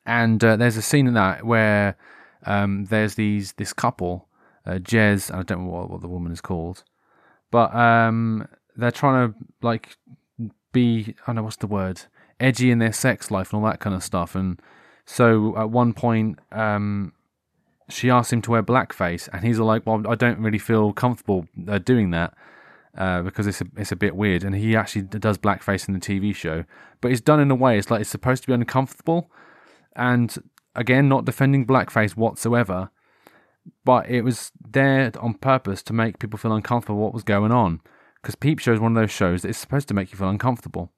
And 0.06 0.44
uh, 0.44 0.56
there's 0.56 0.78
a 0.78 0.82
scene 0.82 1.08
in 1.08 1.16
that 1.16 1.46
where 1.46 1.98
um, 2.46 2.86
there's 2.86 3.16
these 3.16 3.54
this 3.54 3.74
couple, 3.74 4.28
uh, 4.66 4.74
Jez, 4.74 5.34
I 5.34 5.42
don't 5.44 5.66
know 5.66 5.72
what, 5.72 5.90
what 5.90 6.02
the 6.02 6.08
woman 6.08 6.32
is 6.32 6.42
called, 6.42 6.84
but 7.52 7.74
um, 7.74 8.48
they're 8.76 8.92
trying 8.92 9.32
to 9.32 9.38
like 9.62 9.98
be 10.72 11.16
I 11.22 11.28
don't 11.28 11.38
know 11.38 11.44
what's 11.44 11.56
the 11.56 11.68
word 11.68 12.02
edgy 12.40 12.70
in 12.70 12.80
their 12.80 12.94
sex 12.94 13.32
life 13.32 13.54
and 13.54 13.64
all 13.64 13.70
that 13.72 13.80
kind 13.80 13.96
of 13.96 14.04
stuff 14.04 14.36
and 14.36 14.62
so 15.06 15.56
at 15.58 15.70
one 15.70 15.94
point, 15.94 16.40
um, 16.52 17.14
she 17.90 18.10
asks 18.10 18.34
him 18.34 18.42
to 18.44 18.52
wear 18.52 18.64
blackface, 18.64 19.30
and 19.32 19.44
he's 19.44 19.60
like, 19.60 19.86
"Well, 19.86 20.04
I 20.08 20.16
don't 20.16 20.40
really 20.40 20.58
feel 20.58 20.94
comfortable 20.94 21.48
uh, 21.68 21.78
doing 21.78 22.10
that 22.12 22.34
uh, 22.98 23.22
because 23.22 23.46
it's 23.48 23.62
a, 23.62 23.66
it's 23.78 23.92
a 23.92 23.96
bit 23.96 24.16
weird." 24.16 24.44
And 24.44 24.56
he 24.56 24.76
actually 24.76 25.04
does 25.04 25.38
blackface 25.38 25.88
in 25.88 25.94
the 25.94 26.00
TV 26.00 26.36
show, 26.36 26.66
but 27.02 27.12
it's 27.12 27.22
done 27.22 27.40
in 27.40 27.52
a 27.52 27.56
way 27.56 27.78
it's 27.78 27.92
like 27.92 28.02
it's 28.02 28.10
supposed 28.10 28.44
to 28.44 28.48
be 28.48 28.54
uncomfortable. 28.54 29.30
And 29.96 30.36
again, 30.76 31.08
not 31.08 31.26
defending 31.26 31.68
blackface 31.68 32.18
whatsoever, 32.18 32.90
but 33.86 34.10
it 34.10 34.24
was 34.24 34.52
there 34.68 35.12
on 35.20 35.36
purpose 35.36 35.84
to 35.84 35.94
make 35.94 36.20
people 36.20 36.40
feel 36.40 36.54
uncomfortable 36.54 37.00
what 37.00 37.14
was 37.14 37.24
going 37.24 37.52
on. 37.52 37.82
Because 38.22 38.36
Peep 38.36 38.58
Show 38.58 38.74
is 38.74 38.80
one 38.80 38.98
of 38.98 39.02
those 39.02 39.12
shows 39.12 39.44
that 39.44 39.50
is 39.50 39.58
supposed 39.58 39.88
to 39.90 39.94
make 39.94 40.12
you 40.12 40.18
feel 40.18 40.30
uncomfortable 40.30 40.92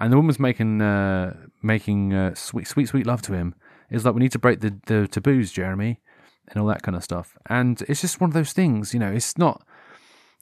and 0.00 0.10
the 0.10 0.16
woman's 0.16 0.40
making 0.40 0.80
uh, 0.80 1.34
making 1.62 2.12
uh, 2.12 2.34
sweet 2.34 2.66
sweet 2.66 2.88
sweet 2.88 3.06
love 3.06 3.22
to 3.22 3.32
him. 3.32 3.54
Is 3.90 4.04
like 4.04 4.14
we 4.14 4.20
need 4.20 4.32
to 4.32 4.38
break 4.38 4.60
the, 4.60 4.78
the 4.86 5.08
taboos, 5.08 5.50
Jeremy, 5.50 6.00
and 6.48 6.60
all 6.60 6.68
that 6.68 6.82
kind 6.82 6.96
of 6.96 7.02
stuff. 7.02 7.36
And 7.46 7.82
it's 7.88 8.00
just 8.00 8.20
one 8.20 8.30
of 8.30 8.34
those 8.34 8.52
things, 8.52 8.94
you 8.94 9.00
know. 9.00 9.10
It's 9.10 9.36
not. 9.36 9.66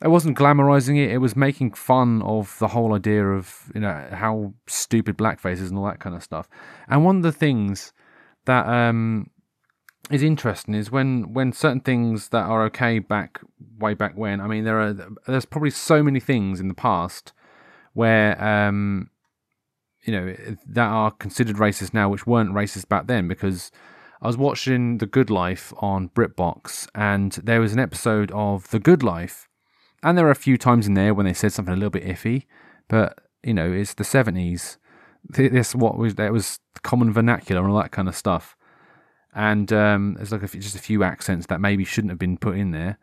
I 0.00 0.09
wasn't 0.09 0.38
glamorizing 0.38 0.96
it. 0.96 1.11
It 1.11 1.18
was 1.18 1.35
making 1.35 1.72
fun 1.72 2.22
of 2.22 2.57
the 2.61 2.68
whole 2.68 2.94
idea 2.94 3.26
of 3.26 3.70
you 3.74 3.81
know 3.81 4.07
how 4.12 4.54
stupid 4.66 5.16
blackface 5.16 5.61
is 5.61 5.70
and 5.70 5.78
all 5.78 5.87
that 5.87 6.00
kind 6.00 6.14
of 6.14 6.22
stuff. 6.22 6.48
And 6.88 7.04
one 7.04 7.16
of 7.16 7.22
the 7.22 7.33
things 7.33 7.92
that 8.44 8.66
um, 8.66 9.31
is 10.11 10.22
interesting 10.22 10.74
is 10.74 10.90
when 10.90 11.33
when 11.33 11.52
certain 11.52 11.81
things 11.81 12.28
that 12.31 12.44
are 12.44 12.64
okay 12.64 12.98
back 12.98 13.40
way 13.78 13.94
back 13.94 14.16
when. 14.16 14.40
I 14.40 14.46
mean, 14.46 14.64
there 14.64 14.81
are 14.81 14.94
there's 15.26 15.44
probably 15.44 15.70
so 15.70 16.02
many 16.02 16.20
things 16.20 16.61
in 16.61 16.68
the 16.68 16.74
past 16.74 17.33
where 17.94 18.42
um, 18.42 19.11
you 20.09 20.12
know 20.12 20.35
that 20.66 20.88
are 20.88 21.11
considered 21.11 21.57
racist 21.57 21.94
now, 21.94 22.09
which 22.09 22.27
weren't 22.27 22.53
racist 22.53 22.88
back 22.88 23.07
then 23.07 23.29
because. 23.29 23.71
I 24.21 24.27
was 24.27 24.37
watching 24.37 24.99
The 24.99 25.07
Good 25.07 25.31
Life 25.31 25.73
on 25.79 26.09
BritBox, 26.09 26.88
and 26.92 27.35
there 27.35 27.61
was 27.61 27.73
an 27.73 27.79
episode 27.79 28.33
of 28.33 28.68
The 28.71 28.81
Good 28.81 29.05
Life 29.05 29.49
and 30.03 30.16
there 30.16 30.27
are 30.27 30.33
a 30.33 30.37
few 30.37 30.57
times 30.57 30.87
in 30.87 30.94
there 30.94 31.14
when 31.14 31.27
they 31.27 31.33
said 31.33 31.53
something 31.53 31.73
a 31.73 31.77
little 31.77 31.90
bit 31.90 32.05
iffy, 32.05 32.44
but 32.88 33.18
you 33.42 33.55
know, 33.55 33.71
it's 33.71 33.94
the 33.94 34.05
seventies. 34.05 34.79
This 35.29 35.75
what 35.75 35.99
was 35.99 36.14
that 36.14 36.33
was 36.33 36.61
common 36.83 37.12
vernacular 37.12 37.62
and 37.62 37.71
all 37.71 37.81
that 37.81 37.90
kind 37.90 38.09
of 38.09 38.16
stuff. 38.16 38.57
And 39.35 39.73
um, 39.73 40.14
there's 40.14 40.33
like 40.33 40.42
a, 40.42 40.49
just 40.49 40.77
a 40.77 40.81
few 40.81 41.03
accents 41.03 41.47
that 41.47 41.61
maybe 41.61 41.85
shouldn't 41.85 42.11
have 42.11 42.18
been 42.18 42.38
put 42.38 42.57
in 42.57 42.71
there. 42.71 42.99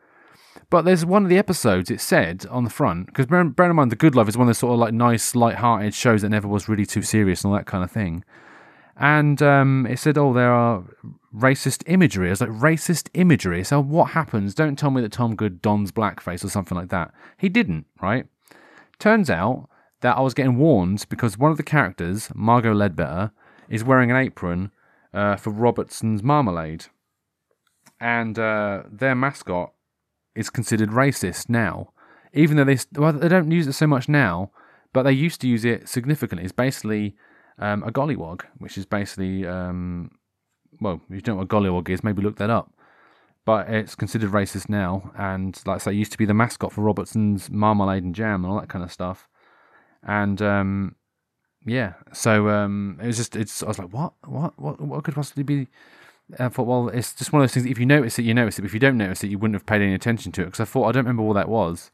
But 0.70 0.84
there's 0.84 1.06
one 1.06 1.24
of 1.24 1.30
the 1.30 1.38
episodes 1.38 1.92
it 1.92 2.02
said 2.02 2.46
on 2.50 2.64
the 2.64 2.70
front 2.70 3.08
because 3.08 3.26
bear, 3.26 3.44
bear 3.44 3.70
in 3.70 3.76
mind 3.76 3.92
the 3.92 3.96
Good 3.96 4.16
Life 4.16 4.28
is 4.28 4.38
one 4.38 4.46
of 4.46 4.50
those 4.50 4.58
sort 4.58 4.74
of 4.74 4.80
like 4.80 4.94
nice, 4.94 5.36
light-hearted 5.36 5.94
shows 5.94 6.22
that 6.22 6.30
never 6.30 6.48
was 6.48 6.70
really 6.70 6.86
too 6.86 7.02
serious 7.02 7.44
and 7.44 7.52
all 7.52 7.58
that 7.58 7.66
kind 7.66 7.84
of 7.84 7.92
thing. 7.92 8.24
And 8.98 9.42
um, 9.42 9.86
it 9.90 10.00
said, 10.00 10.18
"Oh, 10.18 10.34
there 10.34 10.54
are 10.54 10.84
racist 11.36 11.84
imagery." 11.88 12.28
I 12.28 12.32
was 12.32 12.42
like, 12.42 12.50
"Racist 12.50 13.10
imagery." 13.14 13.64
So 13.64 13.82
what 13.82 14.12
happens? 14.12 14.56
Don't 14.56 14.78
tell 14.78 14.92
me 14.92 15.02
that 15.02 15.12
Tom 15.12 15.36
Good 15.36 15.62
dons 15.62 15.92
blackface 15.92 16.46
or 16.46 16.50
something 16.50 16.78
like 16.78 16.90
that. 16.90 17.14
He 17.38 17.50
didn't, 17.50 17.86
right? 18.02 18.26
Turns 18.98 19.30
out 19.30 19.70
that 20.00 20.18
I 20.18 20.22
was 20.22 20.34
getting 20.34 20.58
warned 20.58 21.06
because 21.10 21.38
one 21.38 21.52
of 21.52 21.58
the 21.58 21.64
characters, 21.64 22.30
Margot 22.34 22.74
Ledbetter, 22.74 23.32
is 23.68 23.84
wearing 23.84 24.12
an 24.12 24.18
apron 24.18 24.72
uh, 25.14 25.36
for 25.36 25.50
Robertson's 25.50 26.24
Marmalade, 26.24 26.86
and 28.00 28.40
uh, 28.40 28.84
their 28.90 29.16
mascot 29.16 29.74
is 30.36 30.50
considered 30.50 30.90
racist 30.90 31.50
now, 31.50 31.92
even 32.34 32.58
though 32.58 32.64
they 32.64 32.78
well, 32.94 33.14
they 33.14 33.28
don't 33.28 33.52
use 33.52 33.68
it 33.68 33.74
so 33.74 33.88
much 33.88 34.10
now, 34.10 34.52
but 34.94 35.04
they 35.04 35.12
used 35.12 35.42
to 35.42 35.48
use 35.48 35.66
it 35.66 35.88
significantly. 35.88 36.44
It's 36.44 36.54
basically 36.54 37.16
um, 37.58 37.84
a 37.84 37.92
golliwog, 37.92 38.44
which 38.58 38.78
is 38.78 38.86
basically, 38.86 39.46
um, 39.46 40.12
well, 40.82 41.02
if 41.10 41.16
you 41.16 41.22
don't 41.22 41.36
know 41.36 41.44
what 41.44 41.52
a 41.52 41.56
golliwog 41.56 41.90
is, 41.90 42.04
maybe 42.04 42.22
look 42.22 42.38
that 42.38 42.50
up. 42.50 42.72
But 43.46 43.70
it's 43.70 43.94
considered 43.94 44.32
racist 44.32 44.70
now, 44.70 45.12
and 45.18 45.60
like 45.66 45.76
I 45.76 45.78
say, 45.78 45.94
used 45.94 46.12
to 46.14 46.18
be 46.18 46.26
the 46.26 46.34
mascot 46.34 46.74
for 46.74 46.82
Robertson's 46.82 47.50
Marmalade 47.52 48.04
and 48.04 48.16
Jam 48.16 48.44
and 48.44 48.52
all 48.52 48.60
that 48.60 48.70
kind 48.70 48.84
of 48.84 48.92
stuff. 48.92 49.28
And 50.02 50.42
um, 50.42 50.96
yeah, 51.66 51.94
so 52.12 52.50
um, 52.50 52.98
it 53.02 53.08
was 53.08 53.18
just, 53.18 53.36
it's. 53.36 53.62
I 53.62 53.68
was 53.68 53.80
like, 53.80 53.94
what, 53.94 54.14
what, 54.26 54.54
what, 54.58 54.82
what 54.82 55.04
could 55.04 55.14
possibly 55.14 55.44
be? 55.44 55.68
I 56.40 56.50
thought, 56.50 56.68
well, 56.68 56.90
it's 56.90 57.14
just 57.14 57.32
one 57.32 57.42
of 57.42 57.50
those 57.50 57.54
things. 57.54 57.66
If 57.66 57.80
you 57.80 57.86
notice 57.86 58.18
it, 58.18 58.24
you 58.24 58.34
notice 58.34 58.58
it. 58.58 58.66
If 58.66 58.74
you 58.74 58.80
don't 58.80 58.98
notice 58.98 59.24
it, 59.24 59.30
you 59.30 59.38
wouldn't 59.38 59.56
have 59.56 59.66
paid 59.66 59.82
any 59.82 59.94
attention 59.94 60.32
to 60.34 60.42
it. 60.42 60.46
Because 60.46 60.60
I 60.60 60.66
thought, 60.66 60.86
I 60.86 60.92
don't 60.92 61.04
remember 61.04 61.24
what 61.24 61.34
that 61.34 61.50
was. 61.50 61.92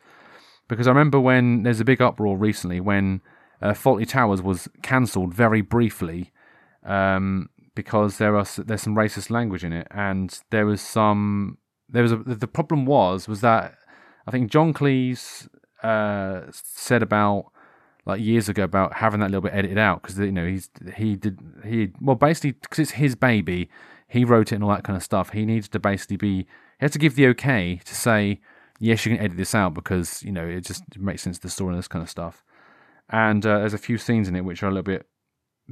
Because 0.67 0.87
I 0.87 0.91
remember 0.91 1.19
when 1.19 1.63
there's 1.63 1.81
a 1.81 1.85
big 1.85 2.01
uproar 2.01 2.37
recently 2.37 2.79
when 2.79 3.21
uh, 3.61 3.71
Fawlty 3.71 4.07
Towers 4.07 4.41
was 4.41 4.67
cancelled 4.81 5.33
very 5.33 5.61
briefly 5.61 6.31
um, 6.85 7.49
because 7.75 8.17
there 8.17 8.35
are 8.37 8.45
there's 8.57 8.81
some 8.81 8.95
racist 8.95 9.29
language 9.29 9.63
in 9.63 9.73
it, 9.73 9.87
and 9.91 10.39
there 10.49 10.65
was 10.65 10.81
some 10.81 11.57
there 11.89 12.03
was 12.03 12.11
a, 12.11 12.17
the 12.17 12.47
problem 12.47 12.85
was 12.85 13.27
was 13.27 13.41
that 13.41 13.75
I 14.25 14.31
think 14.31 14.49
John 14.49 14.73
Cleese 14.73 15.47
uh, 15.83 16.43
said 16.51 17.03
about 17.03 17.51
like 18.05 18.19
years 18.19 18.49
ago 18.49 18.63
about 18.63 18.93
having 18.95 19.19
that 19.19 19.29
little 19.29 19.41
bit 19.41 19.53
edited 19.53 19.77
out 19.77 20.01
because 20.01 20.17
you 20.17 20.31
know 20.31 20.47
he's 20.47 20.69
he 20.95 21.15
did 21.15 21.39
he 21.65 21.91
well 22.01 22.15
basically 22.15 22.53
because 22.53 22.79
it's 22.79 22.91
his 22.91 23.15
baby 23.15 23.69
he 24.11 24.25
wrote 24.25 24.51
it 24.51 24.55
and 24.55 24.63
all 24.63 24.69
that 24.69 24.83
kind 24.83 24.97
of 24.97 25.03
stuff 25.03 25.31
he 25.31 25.45
needs 25.45 25.67
to 25.69 25.79
basically 25.79 26.17
be 26.17 26.37
he 26.37 26.45
had 26.79 26.91
to 26.91 26.99
give 26.99 27.15
the 27.15 27.27
okay 27.27 27.79
to 27.85 27.95
say 27.95 28.39
yes 28.79 29.05
you 29.05 29.15
can 29.15 29.23
edit 29.23 29.37
this 29.37 29.55
out 29.55 29.73
because 29.73 30.21
you 30.23 30.31
know 30.31 30.45
it 30.45 30.61
just 30.61 30.83
makes 30.97 31.21
sense 31.21 31.37
to 31.37 31.43
the 31.43 31.49
story 31.49 31.69
and 31.69 31.79
this 31.79 31.87
kind 31.87 32.03
of 32.03 32.09
stuff 32.09 32.43
and 33.09 33.45
uh, 33.45 33.59
there's 33.59 33.73
a 33.73 33.77
few 33.77 33.97
scenes 33.97 34.27
in 34.27 34.35
it 34.35 34.45
which 34.45 34.63
are 34.63 34.67
a 34.67 34.71
little 34.71 34.83
bit 34.83 35.07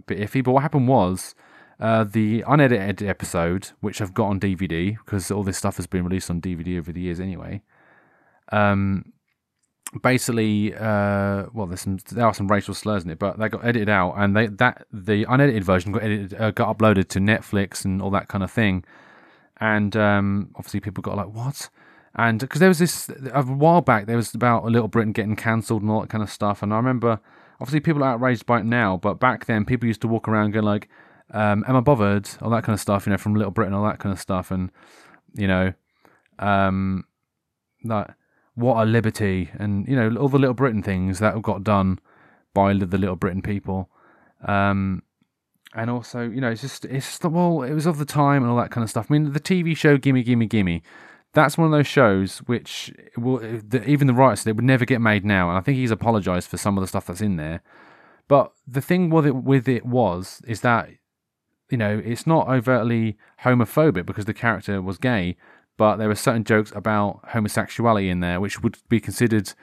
bit 0.05 0.19
iffy. 0.19 0.43
But 0.43 0.51
what 0.51 0.61
happened 0.61 0.87
was 0.87 1.35
uh, 1.79 2.03
the 2.03 2.43
unedited 2.47 3.07
episode, 3.07 3.71
which 3.79 4.01
I've 4.01 4.13
got 4.13 4.27
on 4.27 4.39
DVD 4.39 4.97
because 4.97 5.31
all 5.31 5.43
this 5.43 5.57
stuff 5.57 5.77
has 5.77 5.87
been 5.87 6.03
released 6.03 6.29
on 6.29 6.41
DVD 6.41 6.77
over 6.77 6.91
the 6.91 7.01
years 7.01 7.19
anyway. 7.19 7.61
Um, 8.51 9.13
basically, 10.01 10.73
uh, 10.75 11.45
well, 11.53 11.65
there's 11.67 11.81
some 11.81 11.97
there 12.11 12.25
are 12.25 12.33
some 12.33 12.47
racial 12.47 12.73
slurs 12.73 13.03
in 13.03 13.09
it, 13.09 13.19
but 13.19 13.39
they 13.39 13.49
got 13.49 13.65
edited 13.65 13.89
out, 13.89 14.13
and 14.17 14.35
they 14.35 14.47
that 14.47 14.85
the 14.91 15.25
unedited 15.25 15.63
version 15.63 15.91
got 15.91 16.03
edited, 16.03 16.39
uh, 16.39 16.51
got 16.51 16.77
uploaded 16.77 17.07
to 17.09 17.19
Netflix 17.19 17.85
and 17.85 18.01
all 18.01 18.11
that 18.11 18.27
kind 18.27 18.43
of 18.43 18.51
thing. 18.51 18.83
And 19.59 19.95
um, 19.95 20.51
obviously, 20.55 20.79
people 20.79 21.01
got 21.01 21.17
like, 21.17 21.33
"What?" 21.33 21.69
And 22.15 22.39
because 22.39 22.59
there 22.59 22.69
was 22.69 22.79
this 22.79 23.09
a 23.33 23.43
while 23.43 23.81
back, 23.81 24.05
there 24.05 24.15
was 24.15 24.33
about 24.33 24.65
Little 24.65 24.87
Britain 24.87 25.13
getting 25.13 25.35
cancelled 25.35 25.81
and 25.81 25.91
all 25.91 26.01
that 26.01 26.09
kind 26.09 26.23
of 26.23 26.29
stuff. 26.29 26.63
And 26.63 26.73
I 26.73 26.77
remember, 26.77 27.19
obviously, 27.59 27.79
people 27.79 28.03
are 28.03 28.13
outraged 28.13 28.45
by 28.45 28.59
it 28.59 28.65
now, 28.65 28.97
but 28.97 29.19
back 29.19 29.45
then, 29.45 29.65
people 29.65 29.87
used 29.87 30.01
to 30.01 30.07
walk 30.07 30.27
around 30.27 30.51
going 30.51 30.65
like, 30.65 30.87
um, 31.31 31.63
"Am 31.67 31.75
I 31.75 31.81
bothered?" 31.81 32.29
all 32.41 32.49
that 32.51 32.63
kind 32.63 32.73
of 32.73 32.79
stuff, 32.79 33.05
you 33.05 33.11
know, 33.11 33.17
from 33.17 33.35
Little 33.35 33.51
Britain, 33.51 33.73
all 33.73 33.85
that 33.85 33.99
kind 33.99 34.13
of 34.13 34.19
stuff, 34.19 34.51
and 34.51 34.71
you 35.33 35.47
know, 35.47 35.73
um, 36.39 37.05
like 37.83 38.07
what 38.59 38.83
a 38.83 38.85
liberty, 38.85 39.49
and 39.57 39.87
you 39.87 39.95
know, 39.95 40.15
all 40.19 40.29
the 40.29 40.39
Little 40.39 40.53
Britain 40.53 40.83
things 40.83 41.19
that 41.19 41.41
got 41.41 41.63
done 41.63 41.99
by 42.53 42.73
the 42.73 42.97
Little 42.97 43.15
Britain 43.15 43.41
people. 43.41 43.89
Um, 44.45 45.03
and 45.73 45.89
also, 45.89 46.21
you 46.21 46.41
know, 46.41 46.49
it's 46.49 46.61
just, 46.61 46.85
it's 46.85 47.05
just, 47.05 47.23
well, 47.23 47.61
it 47.61 47.73
was 47.73 47.85
of 47.85 47.99
the 47.99 48.05
time 48.05 48.41
and 48.41 48.51
all 48.51 48.57
that 48.57 48.71
kind 48.71 48.83
of 48.83 48.89
stuff. 48.89 49.07
I 49.09 49.13
mean, 49.13 49.33
the 49.33 49.39
TV 49.39 49.77
show 49.77 49.97
Gimme, 49.97 50.23
Gimme, 50.23 50.47
Gimme, 50.47 50.81
that's 51.33 51.57
one 51.57 51.65
of 51.65 51.71
those 51.71 51.87
shows 51.87 52.39
which 52.39 52.91
will 53.15 53.37
the, 53.37 53.83
even 53.87 54.07
the 54.07 54.13
writers 54.13 54.47
it 54.47 54.55
would 54.55 54.65
never 54.65 54.85
get 54.85 54.99
made 54.99 55.23
now, 55.23 55.49
and 55.49 55.57
I 55.57 55.61
think 55.61 55.77
he's 55.77 55.91
apologized 55.91 56.49
for 56.49 56.57
some 56.57 56.77
of 56.77 56.81
the 56.81 56.87
stuff 56.87 57.05
that's 57.05 57.21
in 57.21 57.35
there. 57.37 57.61
But 58.27 58.51
the 58.67 58.81
thing 58.81 59.09
with 59.09 59.25
it 59.25 59.35
with 59.35 59.67
it 59.67 59.85
was 59.85 60.41
is 60.47 60.61
that 60.61 60.89
you 61.69 61.77
know 61.77 62.01
it's 62.03 62.25
not 62.25 62.47
overtly 62.47 63.17
homophobic 63.43 64.05
because 64.05 64.25
the 64.25 64.33
character 64.33 64.81
was 64.81 64.97
gay, 64.97 65.37
but 65.79 65.95
there 65.95 66.09
were 66.09 66.15
certain 66.15 66.43
jokes 66.43 66.73
about 66.75 67.21
homosexuality 67.29 68.09
in 68.09 68.19
there 68.19 68.41
which 68.41 68.61
would 68.61 68.77
be 68.89 68.99
considered 68.99 69.53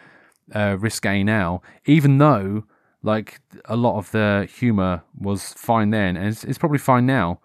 uh, 0.55 0.75
risque 0.81 1.23
now, 1.23 1.61
even 1.85 2.17
though 2.17 2.65
like 3.03 3.39
a 3.67 3.77
lot 3.77 3.99
of 3.99 4.11
the 4.13 4.49
humor 4.59 5.03
was 5.15 5.53
fine 5.53 5.91
then, 5.91 6.17
and 6.17 6.29
it's, 6.29 6.43
it's 6.43 6.57
probably 6.57 6.79
fine 6.79 7.05
now. 7.05 7.39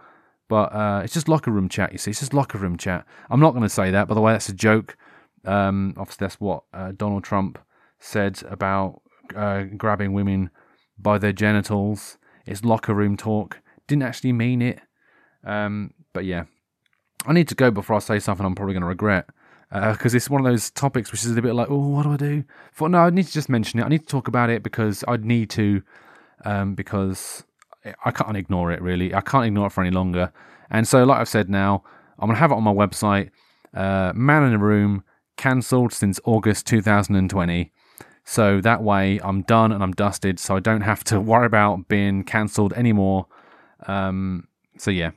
But 0.48 0.74
uh, 0.74 1.02
it's 1.04 1.14
just 1.14 1.28
locker 1.28 1.52
room 1.52 1.68
chat, 1.68 1.92
you 1.92 1.98
see. 1.98 2.12
It's 2.12 2.22
just 2.22 2.34
locker 2.34 2.58
room 2.58 2.78
chat. 2.78 3.06
I'm 3.30 3.42
not 3.42 3.52
going 3.52 3.64
to 3.64 3.70
say 3.70 3.92
that, 3.92 4.08
by 4.08 4.16
the 4.16 4.22
way, 4.22 4.32
that's 4.32 4.48
a 4.48 4.54
joke. 4.54 4.96
Um, 5.44 5.94
obviously, 5.98 6.26
that's 6.26 6.40
what 6.40 6.64
uh, 6.74 6.94
Donald 6.96 7.26
Trump 7.26 7.60
said 8.00 8.42
about 8.50 9.02
uh, 9.36 9.64
grabbing 9.76 10.14
women 10.14 10.50
by 10.98 11.18
their 11.18 11.34
genitals. 11.34 12.18
It's 12.46 12.64
locker 12.64 12.94
room 12.94 13.18
talk. 13.18 13.60
Didn't 13.88 14.04
actually 14.04 14.32
mean 14.32 14.62
it. 14.62 14.80
Um, 15.44 15.94
but 16.14 16.24
yeah, 16.24 16.46
I 17.26 17.34
need 17.34 17.48
to 17.50 17.56
go 17.56 17.72
before 17.72 17.96
I 17.96 18.00
say 18.00 18.20
something 18.20 18.46
I'm 18.46 18.56
probably 18.56 18.74
going 18.74 18.82
to 18.82 18.88
regret. 18.88 19.28
Because 19.70 20.14
uh, 20.14 20.18
it's 20.18 20.30
one 20.30 20.46
of 20.46 20.52
those 20.52 20.70
topics 20.70 21.12
which 21.12 21.24
is 21.24 21.38
a 21.38 21.42
bit 21.42 21.54
like, 21.54 21.70
oh, 21.70 21.88
what 21.88 22.04
do 22.04 22.12
I 22.12 22.18
do? 22.18 22.44
No, 22.82 22.98
I 22.98 23.10
need 23.10 23.28
to 23.28 23.32
just 23.32 23.48
mention 23.48 23.80
it. 23.80 23.84
I 23.84 23.88
need 23.88 24.02
to 24.02 24.06
talk 24.06 24.28
about 24.28 24.50
it 24.50 24.64
because 24.64 25.04
I 25.08 25.16
need 25.18 25.50
to, 25.52 25.82
um, 26.44 26.76
because 26.76 27.46
I 28.04 28.12
can't 28.12 28.36
ignore 28.36 28.72
it 28.72 28.82
really. 28.82 29.14
I 29.14 29.22
can't 29.22 29.46
ignore 29.46 29.68
it 29.68 29.70
for 29.72 29.82
any 29.82 29.92
longer. 29.92 30.34
And 30.70 30.88
so, 30.88 31.04
like 31.06 31.20
I've 31.20 31.30
said 31.30 31.50
now, 31.50 31.84
I'm 32.20 32.28
gonna 32.28 32.40
have 32.40 32.52
it 32.52 32.56
on 32.56 32.64
my 32.64 32.74
website. 32.74 33.30
Uh, 33.74 34.12
Man 34.14 34.44
in 34.44 34.54
a 34.54 34.58
Room 34.58 35.04
cancelled 35.38 35.94
since 35.94 36.20
August 36.26 36.68
2020. 36.68 37.72
So 38.24 38.62
that 38.62 38.84
way, 38.84 39.20
I'm 39.24 39.42
done 39.42 39.72
and 39.72 39.82
I'm 39.82 39.94
dusted. 39.94 40.40
So 40.40 40.56
I 40.56 40.60
don't 40.60 40.82
have 40.82 41.04
to 41.06 41.20
worry 41.32 41.46
about 41.46 41.88
being 41.88 42.24
cancelled 42.24 42.74
anymore. 42.74 43.28
Um, 43.88 44.48
so 44.78 44.92
yeah. 44.92 45.12